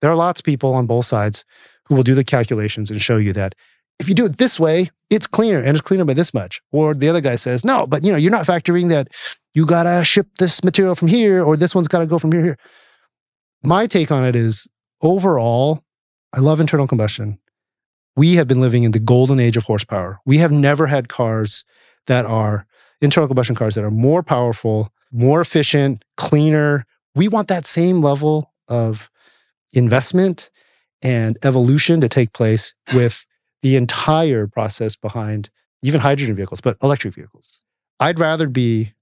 [0.00, 1.44] there are lots of people on both sides
[1.84, 3.54] who will do the calculations and show you that
[4.00, 6.60] if you do it this way, it's cleaner and it's cleaner by this much.
[6.72, 9.08] Or the other guy says, no, but you know, you're not factoring that
[9.52, 12.58] you gotta ship this material from here or this one's gotta go from here here.
[13.62, 14.66] My take on it is
[15.02, 15.84] overall,
[16.32, 17.38] I love internal combustion.
[18.16, 20.18] We have been living in the golden age of horsepower.
[20.24, 21.64] We have never had cars
[22.06, 22.66] that are
[23.02, 26.86] internal combustion cars that are more powerful, more efficient, cleaner.
[27.14, 29.10] We want that same level of
[29.72, 30.50] investment
[31.02, 33.26] and evolution to take place with
[33.62, 35.50] the entire process behind
[35.82, 37.62] even hydrogen vehicles, but electric vehicles.
[37.98, 38.92] I'd rather be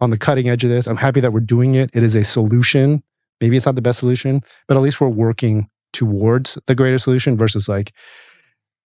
[0.00, 0.86] on the cutting edge of this.
[0.86, 1.90] I'm happy that we're doing it.
[1.94, 3.02] It is a solution.
[3.40, 7.36] Maybe it's not the best solution, but at least we're working towards the greater solution
[7.36, 7.92] versus like,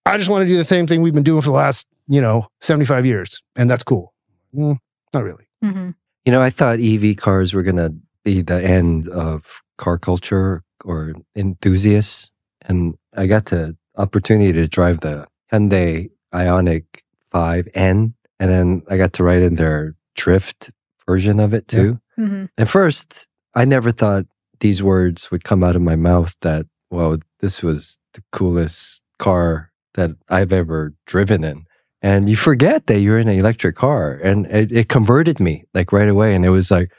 [0.06, 2.22] I just want to do the same thing we've been doing for the last, you
[2.22, 3.42] know, 75 years.
[3.56, 4.14] And that's cool.
[4.56, 4.78] Mm,
[5.14, 5.48] not really.
[5.64, 5.92] Mm-hmm.
[6.26, 10.64] You know, I thought EV cars were going to be the end of car culture
[10.84, 12.32] or enthusiasts.
[12.66, 16.86] And I got the opportunity to drive the Hyundai Ioniq
[17.34, 18.14] 5N.
[18.40, 20.72] And then I got to ride in their drift
[21.08, 22.00] version of it too.
[22.20, 22.50] Mhm.
[22.58, 24.26] At first, I never thought
[24.60, 29.72] these words would come out of my mouth that, well, this was the coolest car
[29.96, 31.64] that I've ever driven in.
[32.02, 34.20] And you forget that you're in an electric car.
[34.24, 36.36] And it, it converted me like right away.
[36.36, 36.92] And it was like,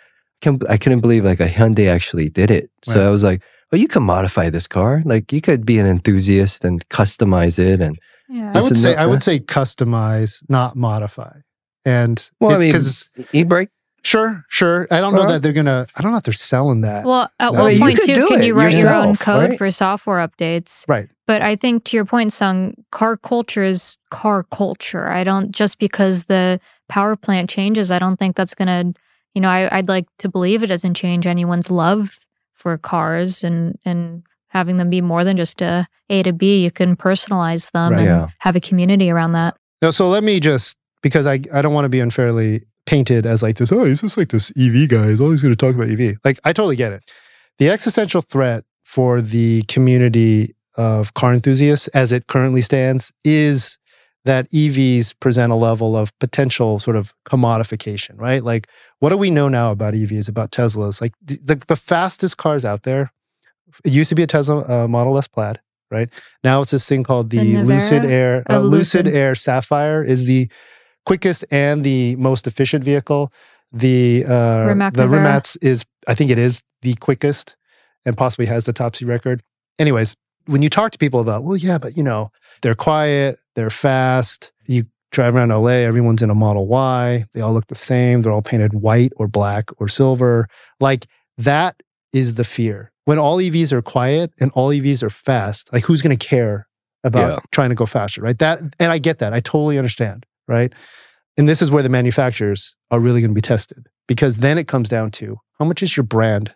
[0.68, 2.70] I couldn't believe like a Hyundai actually did it.
[2.82, 3.06] So.
[3.06, 3.42] I was like,
[3.74, 5.02] oh, you can modify this car.
[5.04, 7.80] Like you could be an enthusiast and customize it.
[7.80, 8.52] And Yeah.
[8.54, 11.32] I would say not- I would say customize, not modify.
[11.84, 13.68] And Well, I mean, because e-brake.
[14.02, 14.86] Sure, sure.
[14.90, 15.28] I don't know Huh?
[15.32, 15.86] that they're gonna.
[15.96, 17.06] I don't know if they're selling that.
[17.06, 17.58] Well, at No.
[17.58, 19.58] I one mean, point could too, can you write your own code right?
[19.58, 20.84] for software updates?
[20.88, 21.08] Right.
[21.26, 25.08] But I think to your point, Sung, car culture is car culture.
[25.08, 26.60] I don't just because the
[26.90, 28.92] power plant changes, I don't think that's gonna.
[29.34, 32.18] You know, I, I'd like to believe it doesn't change anyone's love
[32.54, 36.62] for cars and and having them be more than just a A to B.
[36.62, 37.98] You can personalize them Right.
[38.00, 38.26] and Yeah.
[38.38, 39.56] have a community around that.
[39.82, 43.42] No, so let me just because I I don't want to be unfairly painted as
[43.42, 43.72] like this.
[43.72, 45.08] Oh, he's just like this EV guy.
[45.10, 46.16] He's always going to talk about EV.
[46.24, 47.02] Like I totally get it.
[47.58, 53.78] The existential threat for the community of car enthusiasts, as it currently stands, is
[54.24, 58.42] that EVs present a level of potential sort of commodification, right?
[58.42, 58.68] Like,
[59.00, 61.00] what do we know now about EVs, about Teslas?
[61.00, 63.12] Like, the, the, fastest cars out there,
[63.84, 65.60] it used to be a Tesla uh, Model S Plaid,
[65.90, 66.08] right?
[66.42, 68.44] Now it's this thing called the, The Lucid Air.
[68.48, 69.06] Uh, Lucid.
[69.06, 70.48] Air Sapphire is the
[71.04, 73.30] quickest and the most efficient vehicle.
[73.72, 75.08] The uh, Rimac the.
[75.08, 77.56] Rimac is, I think, it is the quickest
[78.06, 79.42] and possibly has the top speed record.
[79.78, 80.16] Anyways,
[80.46, 82.30] when you talk to people about, well, yeah, but you know,
[82.62, 84.52] they're quiet, they're fast.
[84.66, 87.24] You drive around LA, everyone's in a Model Y.
[87.32, 88.22] They all look the same.
[88.22, 90.48] They're all painted white or black or silver.
[90.80, 91.06] Like
[91.38, 91.76] that
[92.12, 92.90] is the fear.
[93.04, 96.66] When all EVs are quiet and all EVs are fast, like who's going to care
[97.04, 97.38] about Yeah.
[97.52, 98.38] trying to go faster, right?
[98.38, 99.32] That and I get that.
[99.32, 100.72] I totally understand, right?
[101.36, 104.68] And this is where the manufacturers are really going to be tested because then it
[104.68, 106.54] comes down to how much is your brand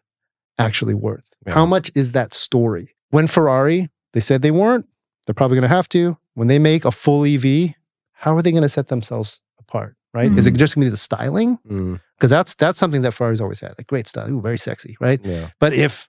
[0.59, 1.25] actually worth?
[1.55, 2.95] How much is that story?
[3.11, 4.87] When Ferrari, they said they weren't,
[5.27, 6.17] they're probably going to have to.
[6.39, 7.75] When they make a full EV,
[8.13, 9.97] how are they going to set themselves apart?
[10.15, 10.31] Right?
[10.33, 10.59] Is it Mm-hmm.
[10.59, 11.59] just going to be the styling?
[11.69, 14.97] Mm, Because that's that's something that Ferrari's always had, like great style, ooh, very sexy,
[15.01, 15.21] right?
[15.25, 15.51] yeah.
[15.61, 16.09] But if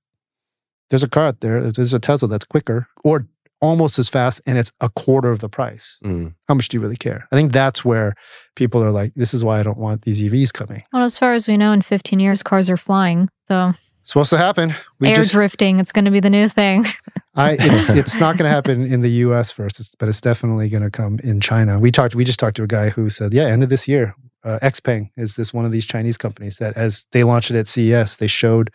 [0.90, 3.28] there's a car out there, if there's a Tesla that's quicker or
[3.62, 6.34] almost as fast and it's a quarter of the price, Mm.
[6.48, 7.28] how much do you really care?
[7.32, 8.16] I think that's where
[8.56, 10.84] people are like, this is why I don't want these EVs coming.
[10.94, 13.30] Well, as far as we know, in 15 years, cars are flying.
[13.48, 14.74] So It's supposed to happen.
[15.00, 16.86] We air just, drifting, it's going to be the new thing.
[17.36, 19.52] I, it's it's not going to happen in the U.S.
[19.52, 21.80] first, it's- but it's definitely going to come in China.
[21.80, 22.16] We talked.
[22.16, 25.10] We just talked to a guy who said, yeah, end of this year, uh, Xpeng
[25.18, 28.28] is this one of these Chinese companies that, as they launched it at CES, they
[28.28, 28.72] showed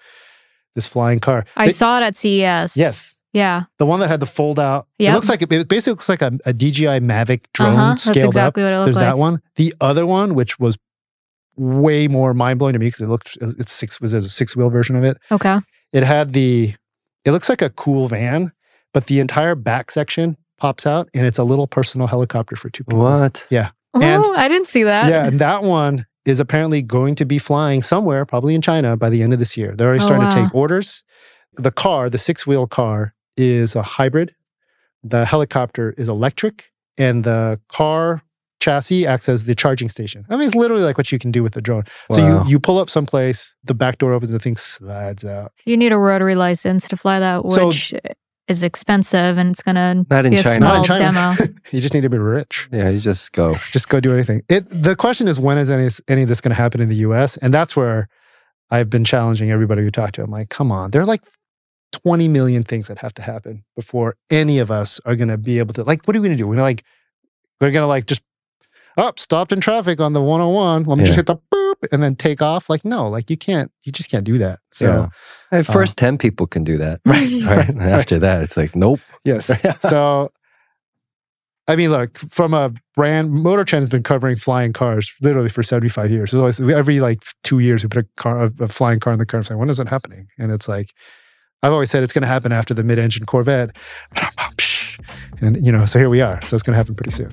[0.74, 1.44] this flying car.
[1.56, 2.76] I They- saw it at CES.
[2.76, 3.13] Yes.
[3.34, 3.64] Yeah.
[3.78, 4.86] The one that had the fold out.
[4.98, 8.04] It looks like it, it basically looks like a, a DJI Mavic drone Uh-huh, that's
[8.04, 8.66] scaled exactly up.
[8.68, 9.42] what it looked There's that one.
[9.56, 10.78] The other one, which was
[11.56, 14.70] way more mind blowing to me because it looked it's six was a six wheel
[14.70, 15.18] version of it.
[15.30, 15.58] Okay.
[15.92, 16.74] It had the
[17.24, 18.52] it looks like a cool van,
[18.92, 22.84] but the entire back section pops out and it's a little personal helicopter for two
[22.84, 23.00] people.
[23.02, 23.46] What?
[23.50, 23.70] Yeah.
[23.94, 25.08] And oh, I didn't see that.
[25.08, 29.08] yeah, and that one is apparently going to be flying somewhere, probably in China, by
[29.10, 29.74] the end of this year.
[29.76, 31.04] They're already Oh, starting to take orders.
[31.56, 34.34] The car, the six wheel car, is a hybrid.
[35.02, 38.22] The helicopter is electric, and the car
[38.60, 40.24] chassis acts as the charging station.
[40.30, 41.84] I mean, it's literally like what you can do with the drone.
[42.12, 45.52] So you you pull up someplace, the back door opens, the thing slides out.
[45.56, 47.92] So you need a rotary license to fly that, So- which
[48.46, 50.56] is expensive and it's going to Not in be a China.
[50.56, 51.34] small Not in China.
[51.38, 51.54] demo.
[51.70, 52.68] you just need to be rich.
[52.70, 53.54] Yeah, you just go.
[53.72, 54.42] just go do anything.
[54.50, 56.96] It the question is when is any any of this going to happen in the
[57.08, 57.36] U.S.
[57.38, 58.08] and that's where
[58.70, 60.22] I've been challenging everybody who talk to.
[60.22, 61.22] I'm like, come on, there are like
[61.94, 65.60] 20 million things that have to happen before any of us are going to be
[65.60, 66.04] able to like.
[66.06, 66.48] What are we going to do?
[66.48, 66.84] We're gonna like
[67.60, 68.22] we're going to like just
[68.96, 70.84] up stopped in traffic on the 101.
[70.84, 72.68] Let me just hit the boop and then take off.
[72.68, 73.70] Like no, like you can't.
[73.84, 74.58] You just can't do that.
[74.72, 75.08] So yeah.
[75.52, 77.00] And uh, first 10 people can do that.
[77.06, 77.68] Right, Right.
[77.76, 79.00] right, After that, it's like, nope.
[79.24, 79.50] Yes.
[79.80, 80.30] so,
[81.68, 85.62] I mean, look, from a brand, Motor Trend has been covering flying cars literally for
[85.62, 86.32] 75 years.
[86.32, 89.18] So always, every like two years, we put a car, a, a flying car in
[89.18, 90.26] the car and say, when is it happening?
[90.38, 90.92] And it's like,
[91.64, 93.74] I've always said it's going to happen after the mid engine Corvette.
[95.40, 96.38] And, you know, so here we are.
[96.44, 97.32] So it's going to happen pretty soon.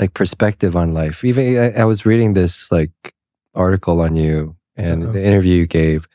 [0.00, 1.22] like perspective on life.
[1.24, 2.90] Even I, I was reading this like
[3.54, 5.12] article on you and Uh-oh.
[5.12, 6.08] the interview you gave.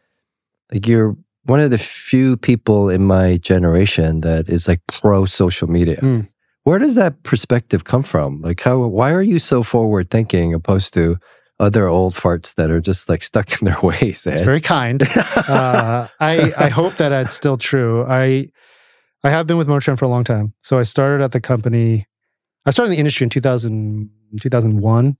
[0.73, 5.69] Like you're one of the few people in my generation that is like pro social
[5.69, 5.97] media.
[6.01, 6.27] Mm.
[6.63, 8.41] Where does that perspective come from?
[8.41, 11.17] Like how why are you so forward thinking opposed to
[11.59, 14.25] other old farts that are just like stuck in their ways?
[14.25, 15.03] It's very kind.
[15.03, 18.03] uh, I I hope that that's still true.
[18.09, 18.49] I
[19.23, 20.53] I have been with Motortrend for a long time.
[20.61, 22.07] So I started at the company.
[22.65, 24.09] I started in the industry in 2000,
[24.41, 25.17] 2001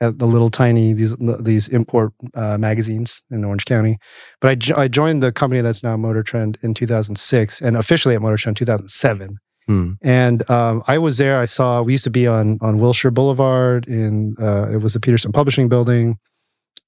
[0.00, 3.98] at the little tiny these these import uh, magazines in Orange County.
[4.40, 8.20] But I, jo- I joined the company that's now Motortrend in 2006 and officially at
[8.20, 9.38] Motortrend 2007.
[9.66, 9.92] Hmm.
[10.02, 11.40] And um, I was there.
[11.40, 15.00] I saw we used to be on on Wilshire Boulevard in uh, it was the
[15.00, 16.18] Petersen Publishing Building,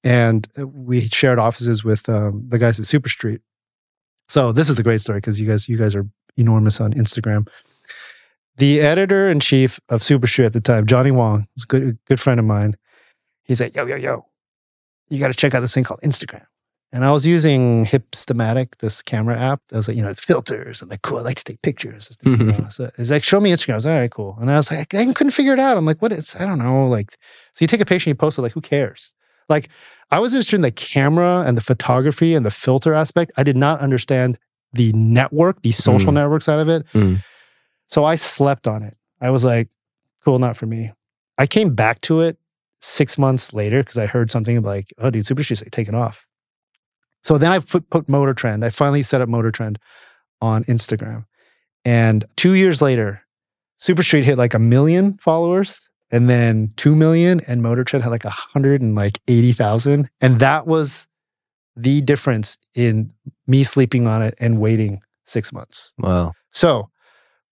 [0.03, 3.41] and we shared offices with um, the guys at Super Street.
[4.29, 7.47] So this is a great story because you guys you guys are enormous on Instagram.
[8.59, 11.97] The editor in chief of Super Street at the time, Johnny Wong, was a good
[12.05, 12.75] good friend of mine.
[13.43, 14.25] He's like, yo yo yo,
[15.09, 16.45] you got to check out this thing called Instagram.
[16.91, 19.61] And I was using Hipstamatic, this camera app.
[19.71, 21.19] I was like, you know, filters and like, cool.
[21.19, 22.09] I like to take pictures.
[22.23, 23.73] You know, so it's like, show me Instagram.
[23.73, 24.37] I was like, all right, cool.
[24.41, 25.77] And I was like, I couldn't figure it out.
[25.77, 26.35] I'm like, what is?
[26.35, 26.87] I don't know.
[26.87, 27.11] Like,
[27.53, 28.41] so you take a picture and you post it.
[28.41, 29.13] Like, who cares?
[29.47, 29.69] Like,
[30.11, 33.31] I was interested in the camera and the photography and the filter aspect.
[33.37, 34.39] I did not understand
[34.73, 36.15] the network, the social Mm.
[36.15, 36.85] network side of it.
[36.93, 37.23] Mm.
[37.89, 38.95] So I slept on it.
[39.19, 39.69] I was like,
[40.23, 40.91] cool, not for me.
[41.37, 42.37] I came back to it
[42.81, 46.25] six months later because I heard something like, oh, dude, Super Street's like taking off.
[47.23, 48.63] So then I put, put Motor Trend.
[48.63, 49.79] I finally set up Motor Trend
[50.41, 51.25] on Instagram.
[51.83, 53.21] And two years later,
[53.77, 58.09] Super Street hit like a million followers and then 2 million and Motor Trend had
[58.09, 60.09] like a hundred and like 80,000.
[60.21, 61.07] And that was
[61.75, 63.11] the difference in
[63.47, 65.93] me sleeping on it and waiting six months.
[65.97, 66.33] Wow.
[66.49, 66.89] So,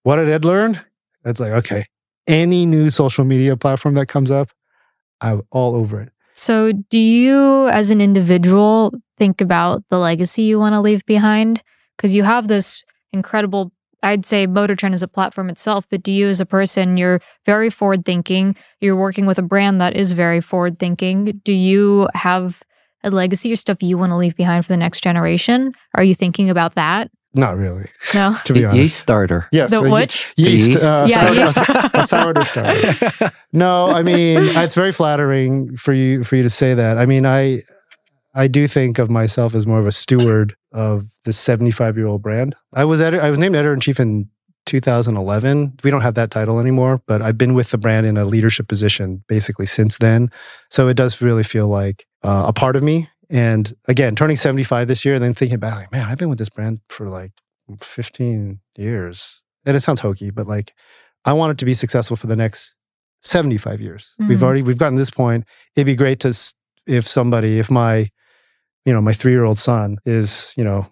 [0.07, 0.79] what did Ed learn?
[1.25, 1.83] It's like, okay,
[2.27, 4.51] any new social media platform that comes up,
[5.19, 6.13] I'm all over it.
[6.33, 11.61] So, do you, as an individual, think about the legacy you want to leave behind?
[11.97, 16.13] Because you have this incredible, I'd say Motor Trend is a platform itself, but do
[16.13, 18.55] you, as a person, you're very forward thinking.
[18.79, 21.41] You're working with a brand that is very forward thinking.
[21.43, 22.63] Do you have
[23.03, 25.73] a legacy or stuff you want to leave behind for the next generation?
[25.95, 27.11] Are you thinking about that?
[27.37, 28.35] Not really, No.
[28.45, 28.77] to be Ye- honest.
[28.81, 29.47] Yeast starter.
[29.51, 29.69] Yes.
[29.69, 30.33] The so which?
[30.37, 30.69] Yeast.
[30.69, 30.83] yeast?
[30.83, 31.93] Uh, Yeah, sour- yeast.
[31.93, 33.31] a sourdough starter.
[33.53, 36.97] No, I mean it's very flattering for you for you to say that.
[36.97, 37.61] I mean, I
[38.35, 42.21] I do think of myself as more of a steward of the 75 year old
[42.21, 42.55] brand.
[42.73, 44.29] I was editor, I was named editor in chief in
[44.65, 45.77] 2011.
[45.83, 48.67] We don't have that title anymore, but I've been with the brand in a leadership
[48.67, 50.29] position basically since then.
[50.69, 53.09] So it does really feel like uh, a part of me.
[53.29, 56.37] And again, turning 75 this year, and then thinking about, like, man, I've been with
[56.39, 57.31] this brand for like
[57.81, 59.41] 15 years.
[59.65, 60.73] And it sounds hokey, but like,
[61.25, 62.73] I want it to be successful for the next
[63.23, 64.13] 75 years.
[64.19, 64.43] We've Mhm.
[64.43, 65.43] already we've gotten to this point.
[65.75, 66.33] It'd be great to
[66.85, 68.09] if somebody, if my,
[68.85, 70.87] you know, my three year old son is, you know,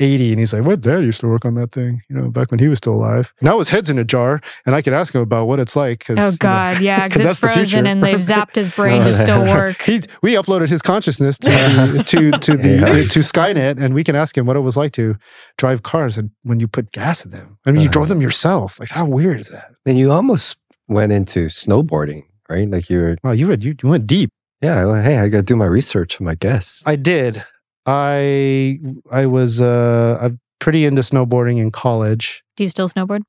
[0.00, 2.50] 80 and he's like, What dad used to work on that thing, you know, back
[2.50, 3.32] when he was still alive.
[3.40, 6.04] Now his head's in a jar and I can ask him about what it's like.
[6.04, 7.86] Cause, Oh you God, know, yeah, because it's that's the frozen future.
[7.86, 9.80] and they've zapped his brain uh, to still work.
[9.82, 12.86] He's, we uploaded his consciousness to the, to to the Yeah.
[12.86, 15.16] to Skynet, and we can ask him what it was like to
[15.58, 17.58] drive cars and when you put gas in them.
[17.66, 18.14] I mean, you drove uh-huh.
[18.14, 18.80] them yourself.
[18.80, 19.72] Like, how weird is that?
[19.84, 20.56] And you almost
[20.88, 22.68] went into snowboarding, right?
[22.68, 23.16] Like you were.
[23.22, 24.30] Wow, you went you, you went deep.
[24.60, 24.84] Yeah.
[24.84, 26.82] Well, hey, I got to do my research on my guests.
[26.86, 27.44] I did.
[27.86, 28.78] I
[29.10, 32.42] I was uh I'm pretty into snowboarding in college.
[32.56, 33.22] Do you still snowboard?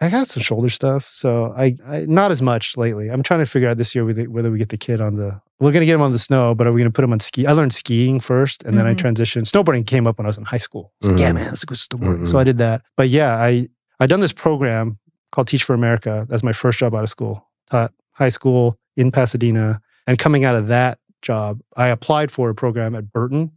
[0.00, 3.08] I got some shoulder stuff, so I, I not as much lately.
[3.08, 5.40] I'm trying to figure out this year whether, whether we get the kid on the.
[5.58, 7.46] We're gonna get him on the snow, but are we gonna put him on ski?
[7.46, 8.98] I learned skiing first, and then I Mhm.
[8.98, 9.50] transitioned.
[9.50, 10.92] Snowboarding came up when I was in high school.
[11.02, 12.18] I was like, yeah, man, let's go snowboarding.
[12.24, 12.28] Mhm.
[12.28, 12.82] So I did that.
[12.96, 14.98] But yeah, I I done this program
[15.32, 16.26] called Teach for America.
[16.28, 17.48] That's my first job out of school.
[17.70, 22.54] Taught high school in Pasadena, and coming out of that job, I applied for a
[22.54, 23.50] program at Burton.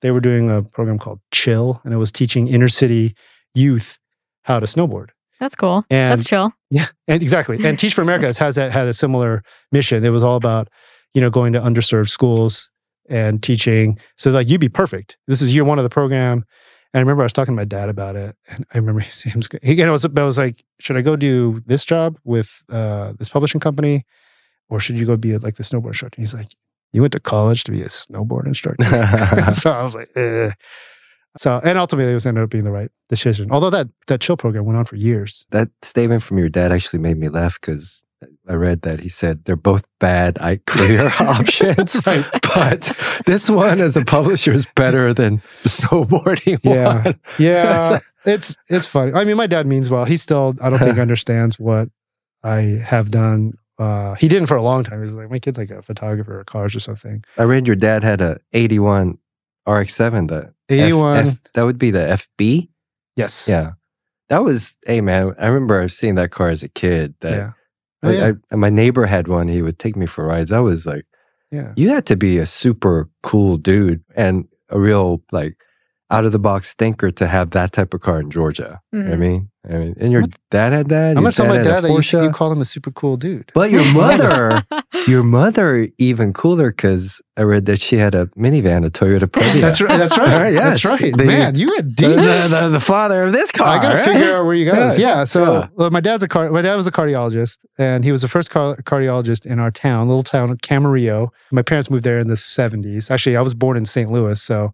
[0.00, 3.14] They were doing a program called Chill, and it was teaching inner city
[3.54, 3.98] youth
[4.42, 5.08] how to snowboard.
[5.40, 5.84] That's cool.
[5.90, 6.52] And- That's chill.
[6.70, 7.58] Yeah, and exactly.
[7.64, 9.42] And Teach for America has, that, had a similar
[9.72, 10.04] mission.
[10.04, 10.68] It was all about,
[11.14, 12.70] you know, going to underserved schools
[13.08, 13.98] and teaching.
[14.16, 15.16] So like you'd be perfect.
[15.26, 16.44] This is year one of the program.
[16.92, 19.10] And I remember I was talking to my dad about it, and I remember he
[19.10, 19.88] seems he again.
[19.88, 23.60] I was, I was like, should I go do this job with uh, this publishing
[23.60, 24.04] company,
[24.68, 26.16] or should you go be like the snowboard instructor?
[26.16, 26.48] And he's like,
[26.92, 28.84] you went to college to be a snowboard instructor.
[29.52, 30.50] so I was like, eh.
[31.36, 33.50] so and ultimately it was ended up being the right decision.
[33.50, 35.46] Although that that chill program went on for years.
[35.50, 38.04] that statement from your dad actually made me laugh because
[38.48, 42.92] I read that he said they're both bad I career options, but
[43.26, 47.04] this one as a publisher is better than the snowboarding Yeah.
[47.04, 47.20] one.
[47.38, 49.12] Yeah, it's it's funny.
[49.12, 50.04] I mean, my dad means well.
[50.04, 51.88] He still, I don't think, understands what
[52.42, 53.52] I have done.
[53.78, 54.98] Uh, he didn't for a long time.
[54.98, 57.22] He was like, my kid's like a photographer or cars or something.
[57.36, 59.18] I read your dad had a 81
[59.68, 60.28] RX-7.
[60.28, 61.26] The 81.
[61.28, 62.68] F- that would be the FB.
[63.16, 63.48] Yes.
[63.48, 63.72] Yeah,
[64.28, 64.76] that was.
[64.86, 67.14] Hey man, I remember seeing that car as a kid.
[67.20, 67.50] That Yeah.
[68.02, 68.26] Oh, yeah.
[68.28, 69.48] I- and my neighbor had one.
[69.48, 70.52] He would take me for rides.
[70.52, 71.04] I was like,
[71.50, 71.72] Yeah.
[71.76, 75.56] you had to be a super cool dude and a real like
[76.10, 78.80] out of the box thinker to have that type of car in Georgia.
[78.92, 79.20] You know what I Mhm.
[79.20, 81.10] mean, I mean, and your dad had that.
[81.16, 83.50] I'm gonna tell my dad that you, you call him a super cool dude.
[83.54, 84.64] But your mother,
[85.06, 89.60] your mother, even cooler because I read that she had a minivan, a Toyota Previa.
[89.60, 89.96] That's right.
[89.98, 90.52] That's right.
[90.54, 91.16] yes, That's right.
[91.16, 92.08] The- Man, you the, deep.
[92.16, 93.78] the, the, the father of this car.
[93.78, 94.04] I gotta right?
[94.06, 94.98] figure out where you got.
[94.98, 95.18] Yeah.
[95.18, 95.24] Yeah.
[95.24, 95.68] So Yeah.
[95.74, 96.50] well, my dad's a car.
[96.50, 100.08] My dad was a cardiologist, and he was the first car- cardiologist in our town,
[100.08, 101.28] little town of Camarillo.
[101.52, 103.10] My parents moved there in the '70s.
[103.10, 104.10] Actually, I was born in St.
[104.10, 104.72] Louis, so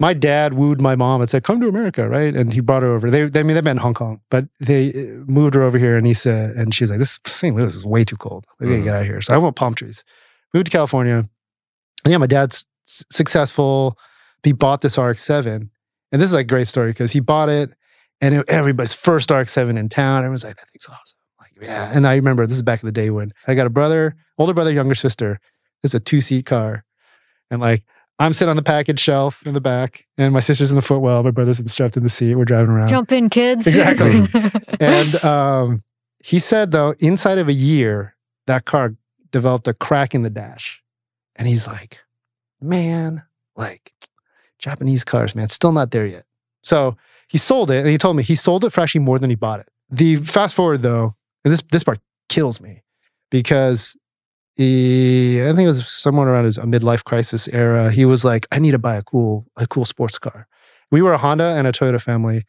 [0.00, 2.34] my dad wooed my mom and said, "Come to America," right?
[2.34, 3.10] And he brought her over.
[3.10, 5.78] They, they I mean, they've been in Hong Kong, but they uh, moved her over
[5.78, 7.54] here, and he said, and she's like, "This St.
[7.54, 8.46] Louis is way too cold.
[8.58, 8.84] We gotta Mhm.
[8.84, 10.02] get out of here." So I want palm trees.
[10.54, 11.28] Moved to California,
[12.04, 13.96] and yeah, my dad's s- successful.
[14.42, 15.68] He bought this RX-7,
[16.12, 17.74] and this is a great story because he bought it
[18.22, 20.18] and it, everybody's first RX-7 in town.
[20.24, 21.18] Everyone's like, that thing's awesome.
[21.38, 21.90] Like, yeah.
[21.94, 24.54] And I remember this is back in the day when I got a brother, older
[24.54, 25.40] brother, younger sister.
[25.82, 26.84] This is a two-seat car.
[27.50, 27.84] And like,
[28.20, 31.22] I'm sitting on the package shelf in the back, and my sister's in the footwell.
[31.22, 32.34] My brother's strapped in the seat.
[32.34, 32.88] We're driving around.
[32.88, 33.66] Jump in, kids.
[33.66, 34.28] Exactly.
[34.80, 35.82] and um,
[36.22, 38.14] he said, though, inside of a year,
[38.46, 38.94] that car
[39.30, 40.82] developed a crack in the dash.
[41.36, 41.98] And he's like,
[42.60, 43.22] man,
[43.56, 43.92] like
[44.58, 46.24] Japanese cars, man, still not there yet.
[46.62, 49.30] So he sold it, and he told me he sold it for actually more than
[49.30, 49.68] he bought it.
[49.88, 51.14] The fast forward though,
[51.44, 52.82] and this this part kills me
[53.30, 53.96] because
[54.64, 57.90] he, I think it was somewhere around his midlife crisis era.
[57.90, 60.46] He was like, I need to buy a cool a cool sports car.
[60.90, 62.44] We were a Honda and a Toyota family,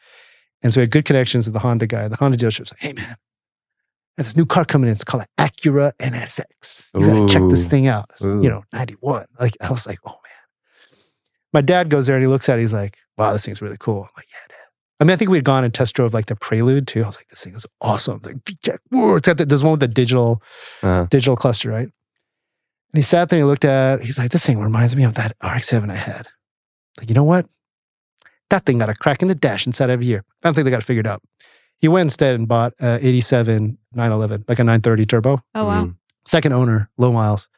[0.62, 2.08] and so we had good connections with the Honda guy.
[2.08, 3.06] The Honda dealership's like, hey man,
[4.18, 4.94] I have this new car coming in.
[4.96, 6.90] It's called an Acura NSX.
[6.96, 8.10] You gotta check this thing out.
[8.24, 8.42] Ooh.
[8.42, 9.26] You know, 91.
[9.40, 11.00] Like I was like, oh man.
[11.54, 12.62] My dad goes there and he looks at it.
[12.62, 14.04] He's like, wow, this thing's really cool.
[14.04, 14.56] I'm like, yeah, dad.
[15.00, 17.04] I mean, I think we had gone and test drove like the Prelude too.
[17.04, 18.22] I was like, this thing is awesome.
[18.24, 18.78] Like, VTEC.
[18.90, 20.42] Whoa, it's got the, there's one with the digital,
[20.82, 21.08] Uh-huh.
[21.10, 21.90] digital cluster, right?
[22.94, 24.06] And he sat there and he looked at it.
[24.06, 26.28] He's like, this thing reminds me of that RX-7 I had.
[27.00, 27.48] Like, you know what?
[28.50, 30.24] That thing got a crack in the dash inside of a year.
[30.44, 31.22] I don't think they got it figured out.
[31.80, 35.42] He went instead and bought a 87 911, like a 930 turbo.
[35.56, 35.86] Oh wow.
[35.86, 35.96] Mm.
[36.26, 37.50] Second owner, low miles.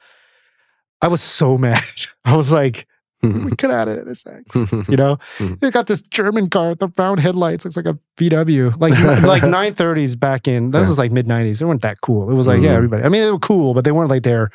[1.02, 1.82] I was so mad.
[2.24, 2.88] I was like,
[3.24, 4.88] we could have had it at NSX.
[4.90, 5.18] You know,
[5.60, 8.80] they got this German car with the round headlights, looks like a VW.
[8.80, 8.92] Like
[9.24, 11.58] like 930s back in this was like mid 90s.
[11.60, 12.30] They weren't that cool.
[12.30, 12.78] It was like, yeah, Mhm.
[12.78, 13.04] everybody.
[13.04, 14.52] I mean, they were cool, but they weren't like their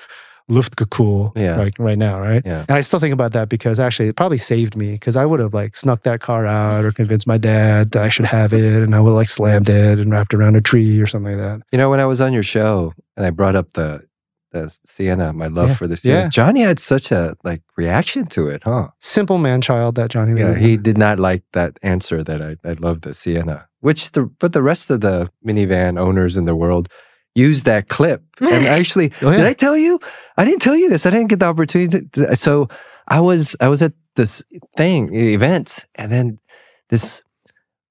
[0.50, 1.56] Luftka cool Yeah.
[1.56, 2.42] like right now, right?
[2.44, 2.64] Yeah.
[2.68, 5.40] And I still think about that because actually it probably saved me because I would
[5.40, 8.82] have like snuck that car out or convinced my dad that I should have it
[8.82, 11.40] and I would have like slammed it and wrapped around a tree or something like
[11.40, 11.60] that.
[11.70, 14.06] You know, when I was on your show and I brought up the
[14.50, 15.74] the Sienna, my love Yeah.
[15.74, 16.20] for the Sienna.
[16.20, 16.28] Yeah.
[16.30, 18.88] Johnny had such a like reaction to it, huh?
[18.98, 20.40] Simple man child that Johnny.
[20.40, 24.22] Yeah, he did not like that answer that I, I love the Sienna, which the
[24.40, 26.88] but the rest of the minivan owners in the world
[27.34, 28.22] use that clip.
[28.40, 29.44] And actually, Oh, did.
[29.46, 29.98] I tell you?
[30.36, 31.06] I didn't tell you this.
[31.06, 32.06] I didn't get the opportunity.
[32.12, 32.68] To, so
[33.08, 34.42] I was I was at this
[34.76, 36.38] thing event, and then
[36.90, 37.22] this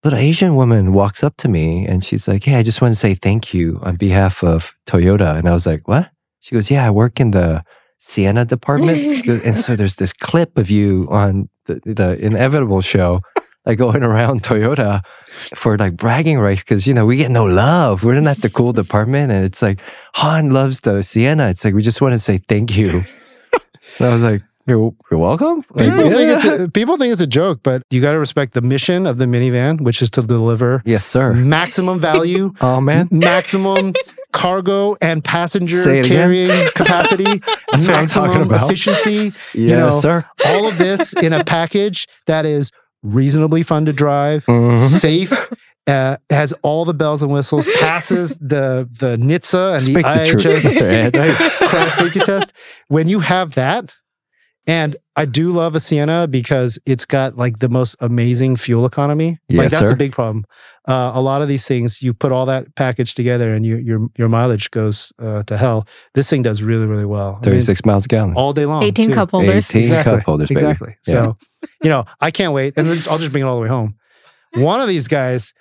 [0.04, 3.00] little Asian woman walks up to me and she's like, "Hey, I just want to
[3.00, 6.10] say thank you on behalf of Toyota." And I was like, "What?"
[6.40, 7.64] She goes, "Yeah, I work in the
[7.98, 13.22] Sienna department." Goes, and so there's this clip of you on the, the Inevitable show,
[13.68, 15.04] like going around Toyota
[15.56, 18.04] for like bragging rights because you know we get no love.
[18.04, 19.80] We're not the cool department, and it's like
[20.16, 21.50] Han loves the Sienna.
[21.50, 22.90] It's like we just want to say thank you.
[24.00, 27.22] and I was like, "You're, you're welcome." Like, People think it's a, people think it's
[27.22, 30.22] a joke, but you got to respect the mission of the minivan, which is to
[30.22, 31.34] deliver yes, sir.
[31.34, 33.94] maximum value, Oh man, maximum
[34.34, 36.12] cargo and passenger it again.
[36.12, 37.24] carrying capacity,
[37.72, 38.66] That's what I'm talking maximum about.
[38.66, 39.34] efficiency.
[39.54, 40.26] you Yes, know, sir.
[40.46, 42.72] all of this in a package that is
[43.04, 44.78] reasonably fun to drive, Mhm.
[45.00, 45.34] safe.
[45.88, 50.42] Uh, has all the bells and whistles, passes the the NHTSA and Speak the the
[50.42, 50.82] truth, IHS.
[50.82, 51.14] Ed.
[51.70, 52.52] crash safety test.
[52.90, 53.94] When you have that,
[54.68, 59.40] and I do love a Sienna because it's got like the most amazing fuel economy.
[59.50, 59.94] like Yes, that's sir.
[59.94, 60.46] a big problem.
[60.88, 64.08] Uh, a lot of these things, you put all that package together, and you, your
[64.18, 65.88] your mileage goes uh, to hell.
[66.14, 67.30] This thing does really really well.
[67.30, 68.36] I mean, Thirty six miles a gallon.
[68.36, 68.84] all day long.
[68.84, 69.14] 18 too.
[69.14, 69.70] cup holders.
[69.72, 70.14] 18 Exactly.
[70.18, 70.60] cup holders, baby.
[70.62, 70.96] Exactly.
[71.08, 71.14] Yeah.
[71.14, 71.38] So,
[71.84, 73.96] you know, I can't wait, and I'll just bring it all the way home.
[74.54, 75.54] One of these guys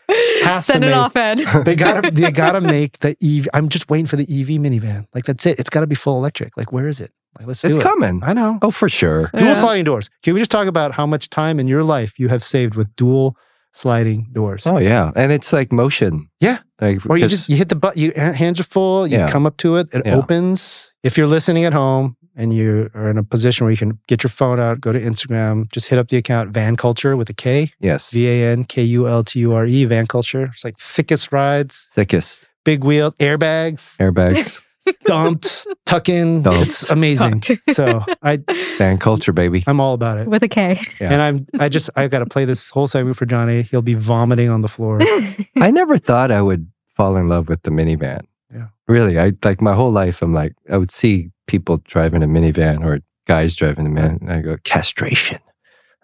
[0.42, 1.40] has Send to it make, off, Ed.
[1.64, 3.48] They gotta they gotta make the EV.
[3.52, 5.06] I'm just waiting for the EV minivan.
[5.14, 5.58] Like that's it.
[5.58, 6.56] It's got to be full electric.
[6.56, 7.10] Like where is it?
[7.38, 7.82] Like let's do it's it.
[7.82, 8.22] coming.
[8.24, 8.58] I know.
[8.62, 9.28] Oh, for sure.
[9.34, 9.54] Dual Yeah.
[9.54, 10.08] sliding doors.
[10.22, 12.94] Can we just talk about how much time in your life you have saved with
[12.96, 13.36] dual
[13.72, 14.66] sliding doors?
[14.66, 16.28] Oh yeah, and it's like motion.
[16.40, 16.58] Yeah.
[16.80, 18.00] Like Or you just you hit the button.
[18.00, 19.06] You hands are full.
[19.06, 19.26] You Yeah.
[19.28, 19.92] come up to it.
[19.92, 20.16] It Yeah.
[20.16, 20.92] opens.
[21.02, 24.22] If you're listening at home and you are in a position where you can get
[24.22, 27.34] your phone out, go to Instagram, just hit up the account Van Culture with a
[27.34, 27.72] K.
[27.80, 29.84] yes, V A N K U L T U R E.
[29.86, 30.50] Van Culture.
[30.54, 32.48] It's like sickest rides, sickest.
[32.64, 34.62] big wheel, airbags, airbags,
[35.04, 36.42] dumped, tuck in.
[36.42, 36.66] Dumped.
[36.66, 37.42] It's amazing.
[37.72, 38.38] so I
[38.76, 39.64] fan culture, baby.
[39.66, 40.28] I'm all about it.
[40.28, 40.78] With a K.
[41.00, 41.12] Yeah.
[41.12, 43.62] And I'm I just I got to play this whole segment for Johnny.
[43.62, 44.98] He'll be vomiting on the floor.
[45.56, 48.22] I never thought I would fall in love with the minivan.
[48.52, 48.68] Yeah.
[48.88, 50.22] Really, I like my whole life.
[50.22, 54.32] I'm like, I would see people driving a minivan or guys driving a man, and
[54.32, 55.38] I go castration.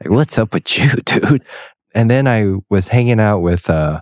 [0.00, 1.44] Like, what's up with you, dude?
[1.94, 4.00] And then I was hanging out with uh,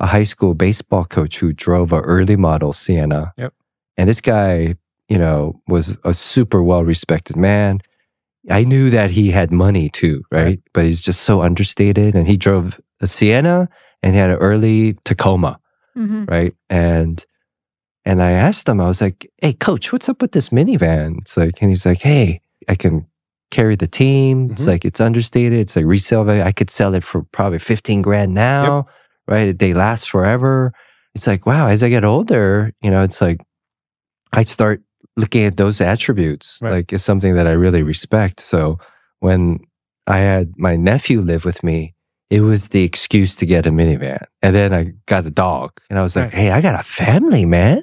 [0.00, 3.32] a high school baseball coach who drove a early model Sienna.
[3.36, 3.52] Yep.
[3.96, 4.74] And this guy,
[5.08, 7.80] you know, was a super well respected man.
[8.48, 10.42] I knew that he had money too, right?
[10.44, 10.60] Right.
[10.72, 12.14] But he's just so understated.
[12.14, 13.68] And he drove a Sienna
[14.02, 15.60] and he had an early Tacoma,
[15.96, 16.28] Mhm.
[16.30, 16.54] right?
[16.70, 17.22] And
[18.04, 21.36] and I asked him, I was like, "Hey, coach, what's up with this minivan?" It's
[21.36, 23.06] like, and he's like, "Hey, I can
[23.50, 24.50] carry the team.
[24.52, 24.66] It's Mhm.
[24.68, 25.58] like it's understated.
[25.58, 26.42] It's like resale value.
[26.42, 28.86] I could sell it for probably fifteen grand now,
[29.28, 29.56] right?
[29.58, 30.72] They last forever."
[31.16, 31.66] It's like, wow.
[31.66, 33.40] As I get older, you know, it's like
[34.32, 34.80] I start
[35.16, 36.58] looking at those attributes.
[36.62, 36.72] Right.
[36.72, 38.38] Like it's something that I really respect.
[38.40, 38.78] So
[39.18, 39.58] when
[40.06, 41.94] I had my nephew live with me,
[42.30, 44.24] it was the excuse to get a minivan.
[44.40, 46.34] And then I got a dog and I was like, Right.
[46.34, 47.82] hey, I got a family, man.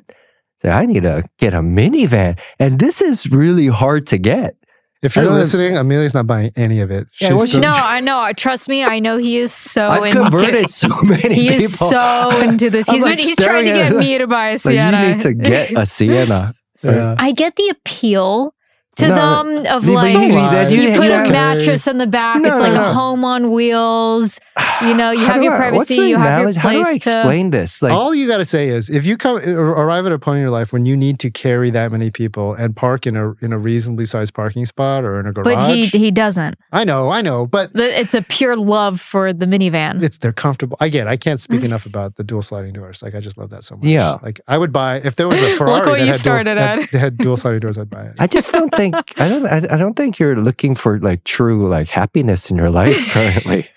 [0.57, 2.39] So I need to get a minivan.
[2.59, 4.55] And this is really hard to get.
[5.03, 7.05] If you're don't have- listening, Emelia's not buying any of it.
[7.21, 8.31] Yeah, She's what's still- No, I know.
[8.35, 11.55] Trust me, I know he is so I've into converted so many He people.
[11.55, 12.89] is so into this.
[12.89, 15.01] He's like he's trying to get me to buy a Like, Sienna.
[15.07, 16.53] you need to get a Sienna.
[16.81, 17.15] Yeah.
[17.17, 18.53] I get the appeal
[18.97, 21.25] to No, them of but like you- you, that- you- put yeah.
[21.25, 22.41] a mattress in the back.
[22.41, 22.89] No, it's like no.
[22.89, 24.39] a home on wheels.
[24.81, 25.95] You know, you have your I- privacy.
[25.97, 26.59] the You have your analogy?
[26.59, 27.09] How do I place to.
[27.11, 27.81] explain this?
[27.81, 30.41] Like, All you got to say is, if you come arrive at a point in
[30.41, 33.53] your life when you need to carry that many people and park in a in
[33.53, 36.57] a reasonably sized parking spot or in a garage, But he he doesn't.
[36.71, 40.01] I know, I know, but It's a pure love for the minivan.
[40.03, 40.77] it's they're comfortable.
[40.79, 41.07] I get.
[41.07, 43.01] I can't speak enough about the dual sliding doors.
[43.03, 43.85] Like I just love that so much.
[43.85, 44.17] Yeah.
[44.23, 46.63] Like I would buy if there was a Ferrari what that you had, started dual,
[46.63, 46.79] at.
[46.89, 47.77] had, had dual sliding doors.
[47.77, 48.13] I'd buy it.
[48.19, 51.67] I just don't think I don't I, I don't think you're looking for like true
[51.67, 53.67] like happiness in your life currently.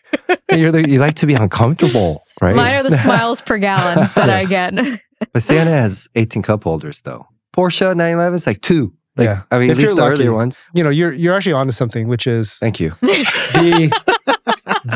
[0.51, 2.55] you're the, you like to be uncomfortable, right?
[2.57, 4.75] Mine are the smiles per gallon that I get.
[5.33, 7.27] but Sienna has 18 cup holders though.
[7.55, 8.93] Porsche 911 is like two.
[9.17, 9.43] Like, Yeah.
[9.51, 10.13] I mean, If at least you're the lucky.
[10.23, 10.65] earlier ones.
[10.75, 12.91] you know, you're you're actually onto something, which is Thank you.
[13.01, 13.91] the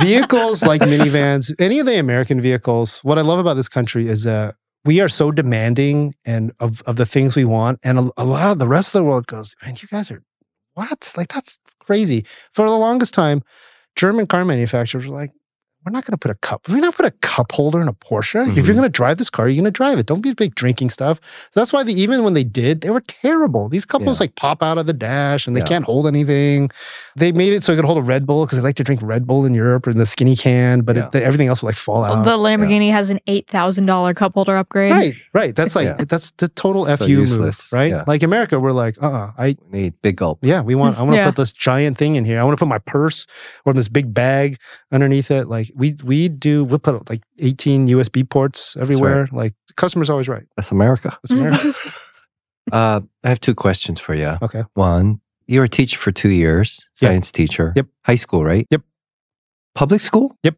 [0.01, 2.99] vehicles like minivans, any of the American vehicles.
[3.03, 4.55] What I love about this country is that
[4.85, 8.51] we are so demanding and of, of the things we want, and a, a lot
[8.51, 10.23] of the rest of the world goes, man, you guys are
[10.75, 11.13] what?
[11.17, 12.27] Like that's crazy.
[12.53, 13.43] For the longest time,
[13.97, 15.33] German car manufacturers were like,
[15.85, 16.69] we're not going to put a cup.
[16.69, 18.43] We're not put a cup holder in a Porsche.
[18.43, 18.57] If Mm-hmm.
[18.67, 20.07] you're going to drive this car, you're going to drive it.
[20.07, 21.21] Don't be big drinking stuff.
[21.51, 23.69] So that's why they, even when they did, they were terrible.
[23.69, 24.25] These couples Yeah.
[24.25, 25.67] like pop out of the dash and they Yeah.
[25.67, 26.71] can't hold anything.
[27.17, 29.01] They made it so you could hold a Red Bull because they like to drink
[29.03, 31.09] Red Bull in Europe or in the skinny can, but Yeah.
[31.13, 32.25] it, everything else will like fall out.
[32.25, 34.93] the Lamborghini has an eight thousand dollar cup holder upgrade.
[34.93, 35.55] Right, right.
[35.55, 38.09] That's like that's the total So fu useless, move, right?
[38.09, 40.39] Like America, we're like, uh, uh I We need big gulp.
[40.43, 40.99] yeah, we want.
[40.99, 42.41] I want to put this giant thing in here.
[42.41, 43.27] I want to put my purse
[43.65, 44.57] or this big bag
[44.93, 45.47] underneath it.
[45.49, 46.65] Like we we do.
[46.65, 49.29] We'll put like eighteen USB ports everywhere.
[49.33, 50.45] Like the customer's always right.
[50.57, 51.17] That's America.
[51.23, 51.73] That's America.
[52.73, 54.39] Uh, I have two questions for you.
[54.41, 54.65] okay.
[54.73, 57.11] One, you were a teacher for two years, Yep.
[57.11, 57.75] science teacher.
[57.77, 57.87] Yep.
[58.07, 58.67] High school, right?
[58.71, 58.81] Yep.
[59.75, 60.35] Public school?
[60.45, 60.57] Yep.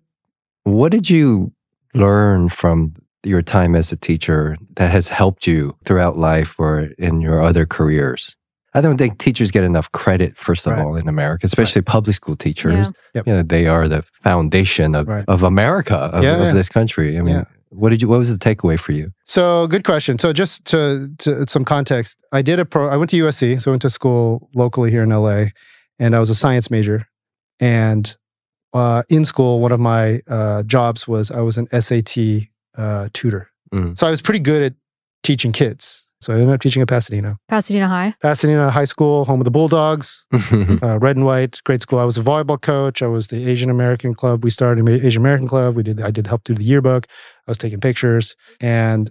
[0.63, 1.53] What did you
[1.95, 2.95] learn from
[3.25, 7.67] your time as a teacher that has helped you throughout life or in your other
[7.67, 8.37] careers?
[8.77, 10.83] I don't think teachers get enough credit, first of Right.
[10.85, 12.93] all, in America, especially public school teachers.
[13.15, 13.27] Yep.
[13.27, 15.25] You know, they are the foundation of, Right.
[15.29, 16.53] of America, of, Yeah, of yeah.
[16.53, 17.17] this country.
[17.19, 17.45] I mean, Yeah.
[17.71, 18.09] what did you?
[18.09, 19.13] What was the takeaway for you?
[19.25, 20.19] So good question.
[20.19, 22.89] So just to, to some context, I did a pro.
[22.91, 25.47] I went to USC, so I went to school locally here in LA,
[25.99, 27.07] and I was a science major.
[27.61, 28.15] And
[28.75, 33.49] uh, in school, one of my uh, jobs was I was an SAT uh, tutor.
[33.73, 33.99] Mm.
[33.99, 34.75] So I was pretty good at
[35.23, 36.06] teaching kids.
[36.21, 37.39] So I ended up teaching at Pasadena.
[37.49, 38.15] Pasadena High.
[38.23, 41.99] Pasadena High School, home of the Bulldogs, uh, red and white, great school.
[41.99, 43.03] I was a volleyball coach.
[43.03, 44.43] I was the Asian American club.
[44.43, 45.77] We started an Asian American club.
[45.77, 46.01] We did.
[46.01, 47.07] I did help do the yearbook.
[47.47, 49.11] I was taking pictures, and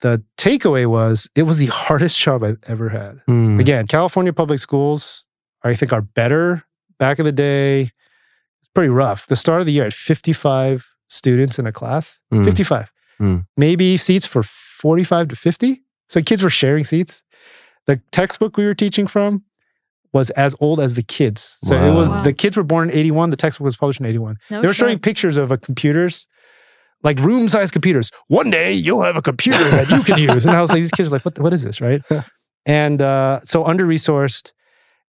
[0.00, 3.20] the takeaway was it was the hardest job I've ever had.
[3.28, 3.60] Mm.
[3.60, 5.24] Again, California public schools,
[5.62, 6.64] I think, are better.
[6.98, 9.26] Back in the day, it's pretty rough.
[9.26, 12.20] The start of the year, I had 55 students in a class.
[12.32, 12.44] Mm.
[12.44, 12.90] 55.
[13.20, 13.46] Mm.
[13.56, 15.82] Maybe seats for 45 to 50.
[16.08, 17.22] So kids were sharing seats.
[17.86, 19.44] The textbook we were teaching from
[20.12, 21.58] was as old as the kids.
[21.62, 22.22] So it was Wow.
[22.22, 23.30] the kids were born in 81.
[23.30, 24.36] The textbook was published in 81.
[24.50, 26.26] No they were showing pictures of a computers,
[27.02, 28.10] like room sized computers.
[28.28, 30.46] One day you'll have a computer that you can use.
[30.46, 31.80] And I was like, these kids are like, what, what is this?
[31.80, 32.02] Right.
[32.66, 34.52] and uh, so under resourced.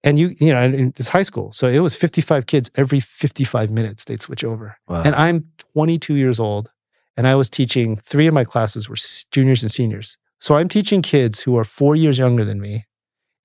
[0.04, 1.52] And you, you know, and- and it's high school.
[1.52, 4.76] So it was 55 kids every 55 minutes they'd switch over.
[4.88, 5.02] Wow.
[5.04, 6.70] And I'm 22 years old
[7.16, 8.96] and I was teaching three of my classes were
[9.32, 10.16] juniors and seniors.
[10.40, 12.86] So I'm teaching kids who are four years younger than me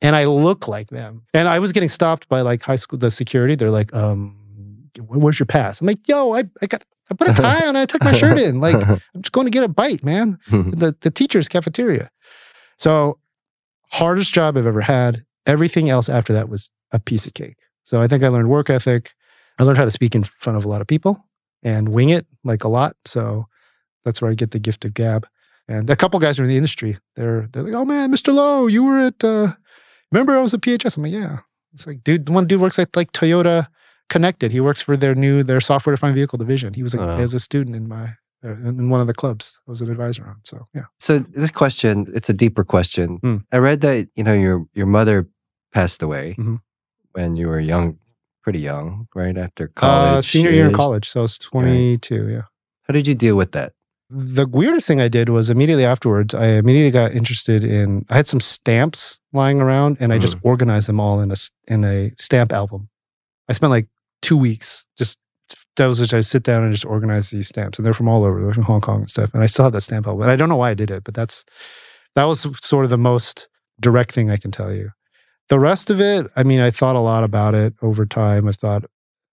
[0.03, 1.23] and I look like them.
[1.33, 3.55] And I was getting stopped by like high school, the security.
[3.55, 5.79] They're like, um, where's your pass?
[5.79, 8.11] I'm like, yo, I, I got, I put a tie on and I took my
[8.11, 8.59] shirt in.
[8.59, 10.37] Like, I'm just going to get a bite, man.
[10.51, 12.11] The, the teacher's cafeteria.
[12.77, 13.17] So
[13.91, 15.25] hardest job I've ever had.
[15.45, 17.57] Everything else after that was a piece of cake.
[17.83, 19.13] So I think I learned work ethic.
[19.57, 21.25] I learned how to speak in front of a lot of people
[21.63, 22.95] and wing it like a lot.
[23.05, 23.45] So
[24.03, 25.27] that's where I get the gift of gab.
[25.67, 26.97] And a couple guys are in the industry.
[27.15, 28.33] They're they're like, oh man, Mr.
[28.33, 29.53] Loh, you were at uh
[30.11, 30.97] remember I was at PHS?
[30.97, 31.39] I'm like, yeah.
[31.73, 33.67] It's like, dude, one dude works at like Toyota
[34.09, 34.51] Connected.
[34.51, 36.73] He works for their new their software defined vehicle division.
[36.73, 37.15] He was a, Oh.
[37.15, 38.03] he was a student in my
[38.43, 39.59] uh, in one of the clubs.
[39.65, 40.35] I was an advisor on.
[40.43, 40.83] So yeah.
[40.99, 43.17] So this question, it's a deeper question.
[43.23, 43.37] Hmm.
[43.51, 45.27] I read that you know your your mother
[45.71, 46.59] passed away Mhm.
[47.13, 47.97] when you were young,
[48.43, 50.17] pretty young, right after college.
[50.17, 51.09] Uh, senior year in college.
[51.09, 52.29] So I was 22.
[52.29, 52.41] Yeah.
[52.83, 53.71] How did you deal with that?
[54.15, 58.05] The weirdest thing I did was immediately afterwards, I immediately got interested in.
[58.09, 60.41] I had some stamps lying around, and I just mm.
[60.43, 61.35] organized them all in a
[61.67, 62.89] in a stamp album.
[63.49, 63.87] I spent like
[64.21, 65.17] two weeks just
[65.77, 68.23] that was just I sit down and just organize these stamps, and they're from all
[68.23, 69.31] over, they're from Hong Kong and stuff.
[69.33, 70.21] And I still have that stamp album.
[70.21, 71.43] And I don't know why I did it, but that's
[72.15, 73.47] that was sort of the most
[73.79, 74.91] direct thing I can tell you.
[75.49, 78.47] The rest of it, I mean, I thought a lot about it over time.
[78.47, 78.85] I thought,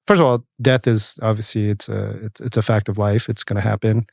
[0.07, 3.29] first of all, death is obviously it's a it's, it's a fact of life.
[3.29, 4.07] It's going to happen.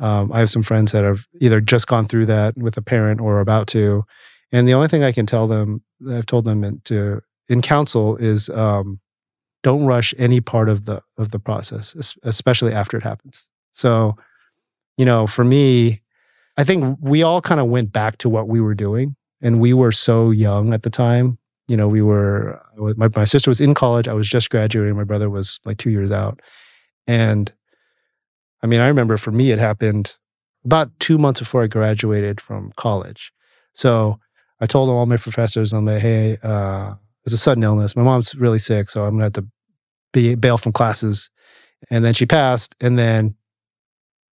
[0.00, 3.20] Um, I have some friends that have either just gone through that with a parent
[3.20, 4.04] or about to,
[4.50, 8.16] and the only thing I can tell them, I've told them in, to in counsel
[8.16, 9.00] is, um,
[9.62, 13.48] don't rush any part of the of the process, especially after it happens.
[13.72, 14.16] So,
[14.96, 16.00] you know, for me,
[16.56, 19.72] I think we all kind of went back to what we were doing, and we
[19.72, 21.38] were so young at the time.
[21.68, 22.60] You know, we were
[22.96, 24.08] my my sister was in college.
[24.08, 24.96] I was just graduating.
[24.96, 26.40] My brother was like two years out,
[27.06, 27.52] and
[28.62, 30.16] I mean, I remember for me, it happened
[30.64, 33.32] about two months before I graduated from college.
[33.72, 34.18] So
[34.60, 36.94] I told all my professors, I'm like, hey, uh,
[37.24, 37.96] it's a sudden illness.
[37.96, 39.46] My mom's really sick, so I'm gonna have to
[40.12, 41.30] be bail from classes.
[41.90, 42.74] And then she passed.
[42.80, 43.34] And then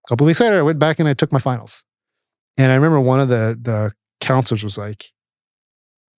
[0.05, 1.84] a couple weeks later, I went back and I took my finals.
[2.57, 5.11] And I remember one of the the counselors was like,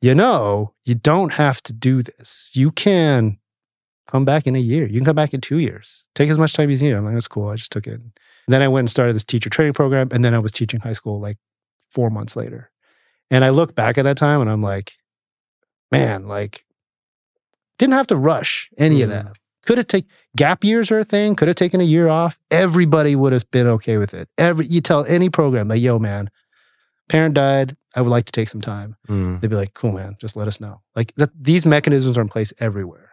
[0.01, 2.51] you know, you don't have to do this.
[2.53, 3.39] You can
[4.08, 4.86] come back in a year.
[4.86, 6.06] You can come back in two years.
[6.16, 6.95] Take as much time as you need.
[6.95, 7.49] I'm like, that's cool.
[7.49, 7.93] I just took it.
[7.93, 8.12] And
[8.47, 10.10] then I went and started this teacher training program.
[10.12, 11.38] And then I was teaching high school like
[11.89, 12.72] four months later.
[13.32, 14.93] And I look back at that time and I'm like,
[15.91, 16.66] man, like,
[17.80, 19.34] didn't have to rush any of that.
[19.66, 21.36] Could have taken gap years are a thing.
[21.36, 22.38] Could have taken a year off.
[22.51, 24.30] Everybody would have been okay with it.
[24.38, 26.30] Every you tell any program like, yo, man,
[27.10, 27.76] parent died.
[27.95, 28.95] I would like to take some time.
[29.10, 29.41] Mm.
[29.41, 30.82] They'd be like, cool, man, just let us know.
[30.95, 33.05] Like that, these mechanisms are in place everywhere.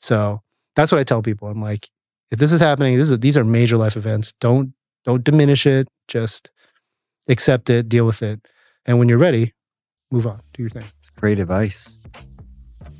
[0.00, 0.42] So
[0.74, 1.48] that's what I tell people.
[1.48, 1.88] I'm like,
[2.30, 4.32] if this is happening, this is these are major life events.
[4.40, 4.72] Don't
[5.04, 5.88] don't diminish it.
[6.08, 6.50] Just
[7.28, 8.40] accept it, deal with it,
[8.84, 9.52] and when you're ready,
[10.10, 10.84] move on, do your thing.
[11.00, 11.98] It's great advice.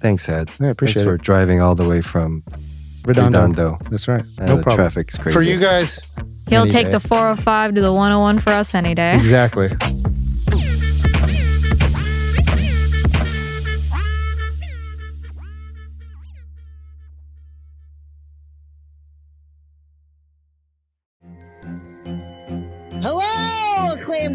[0.00, 0.50] Thanks, Ed.
[0.60, 1.22] I appreciate Thanks for it.
[1.22, 2.44] driving all the way from
[3.04, 3.38] Redondo.
[3.40, 3.78] Redondo.
[3.90, 4.24] That's right.
[4.38, 4.76] Uh, no the problem.
[4.76, 5.34] traffic's crazy.
[5.34, 6.00] For you guys,
[6.48, 6.92] He'll take day.
[6.92, 9.14] the 405 to the 101 for us any day.
[9.16, 9.68] exactly.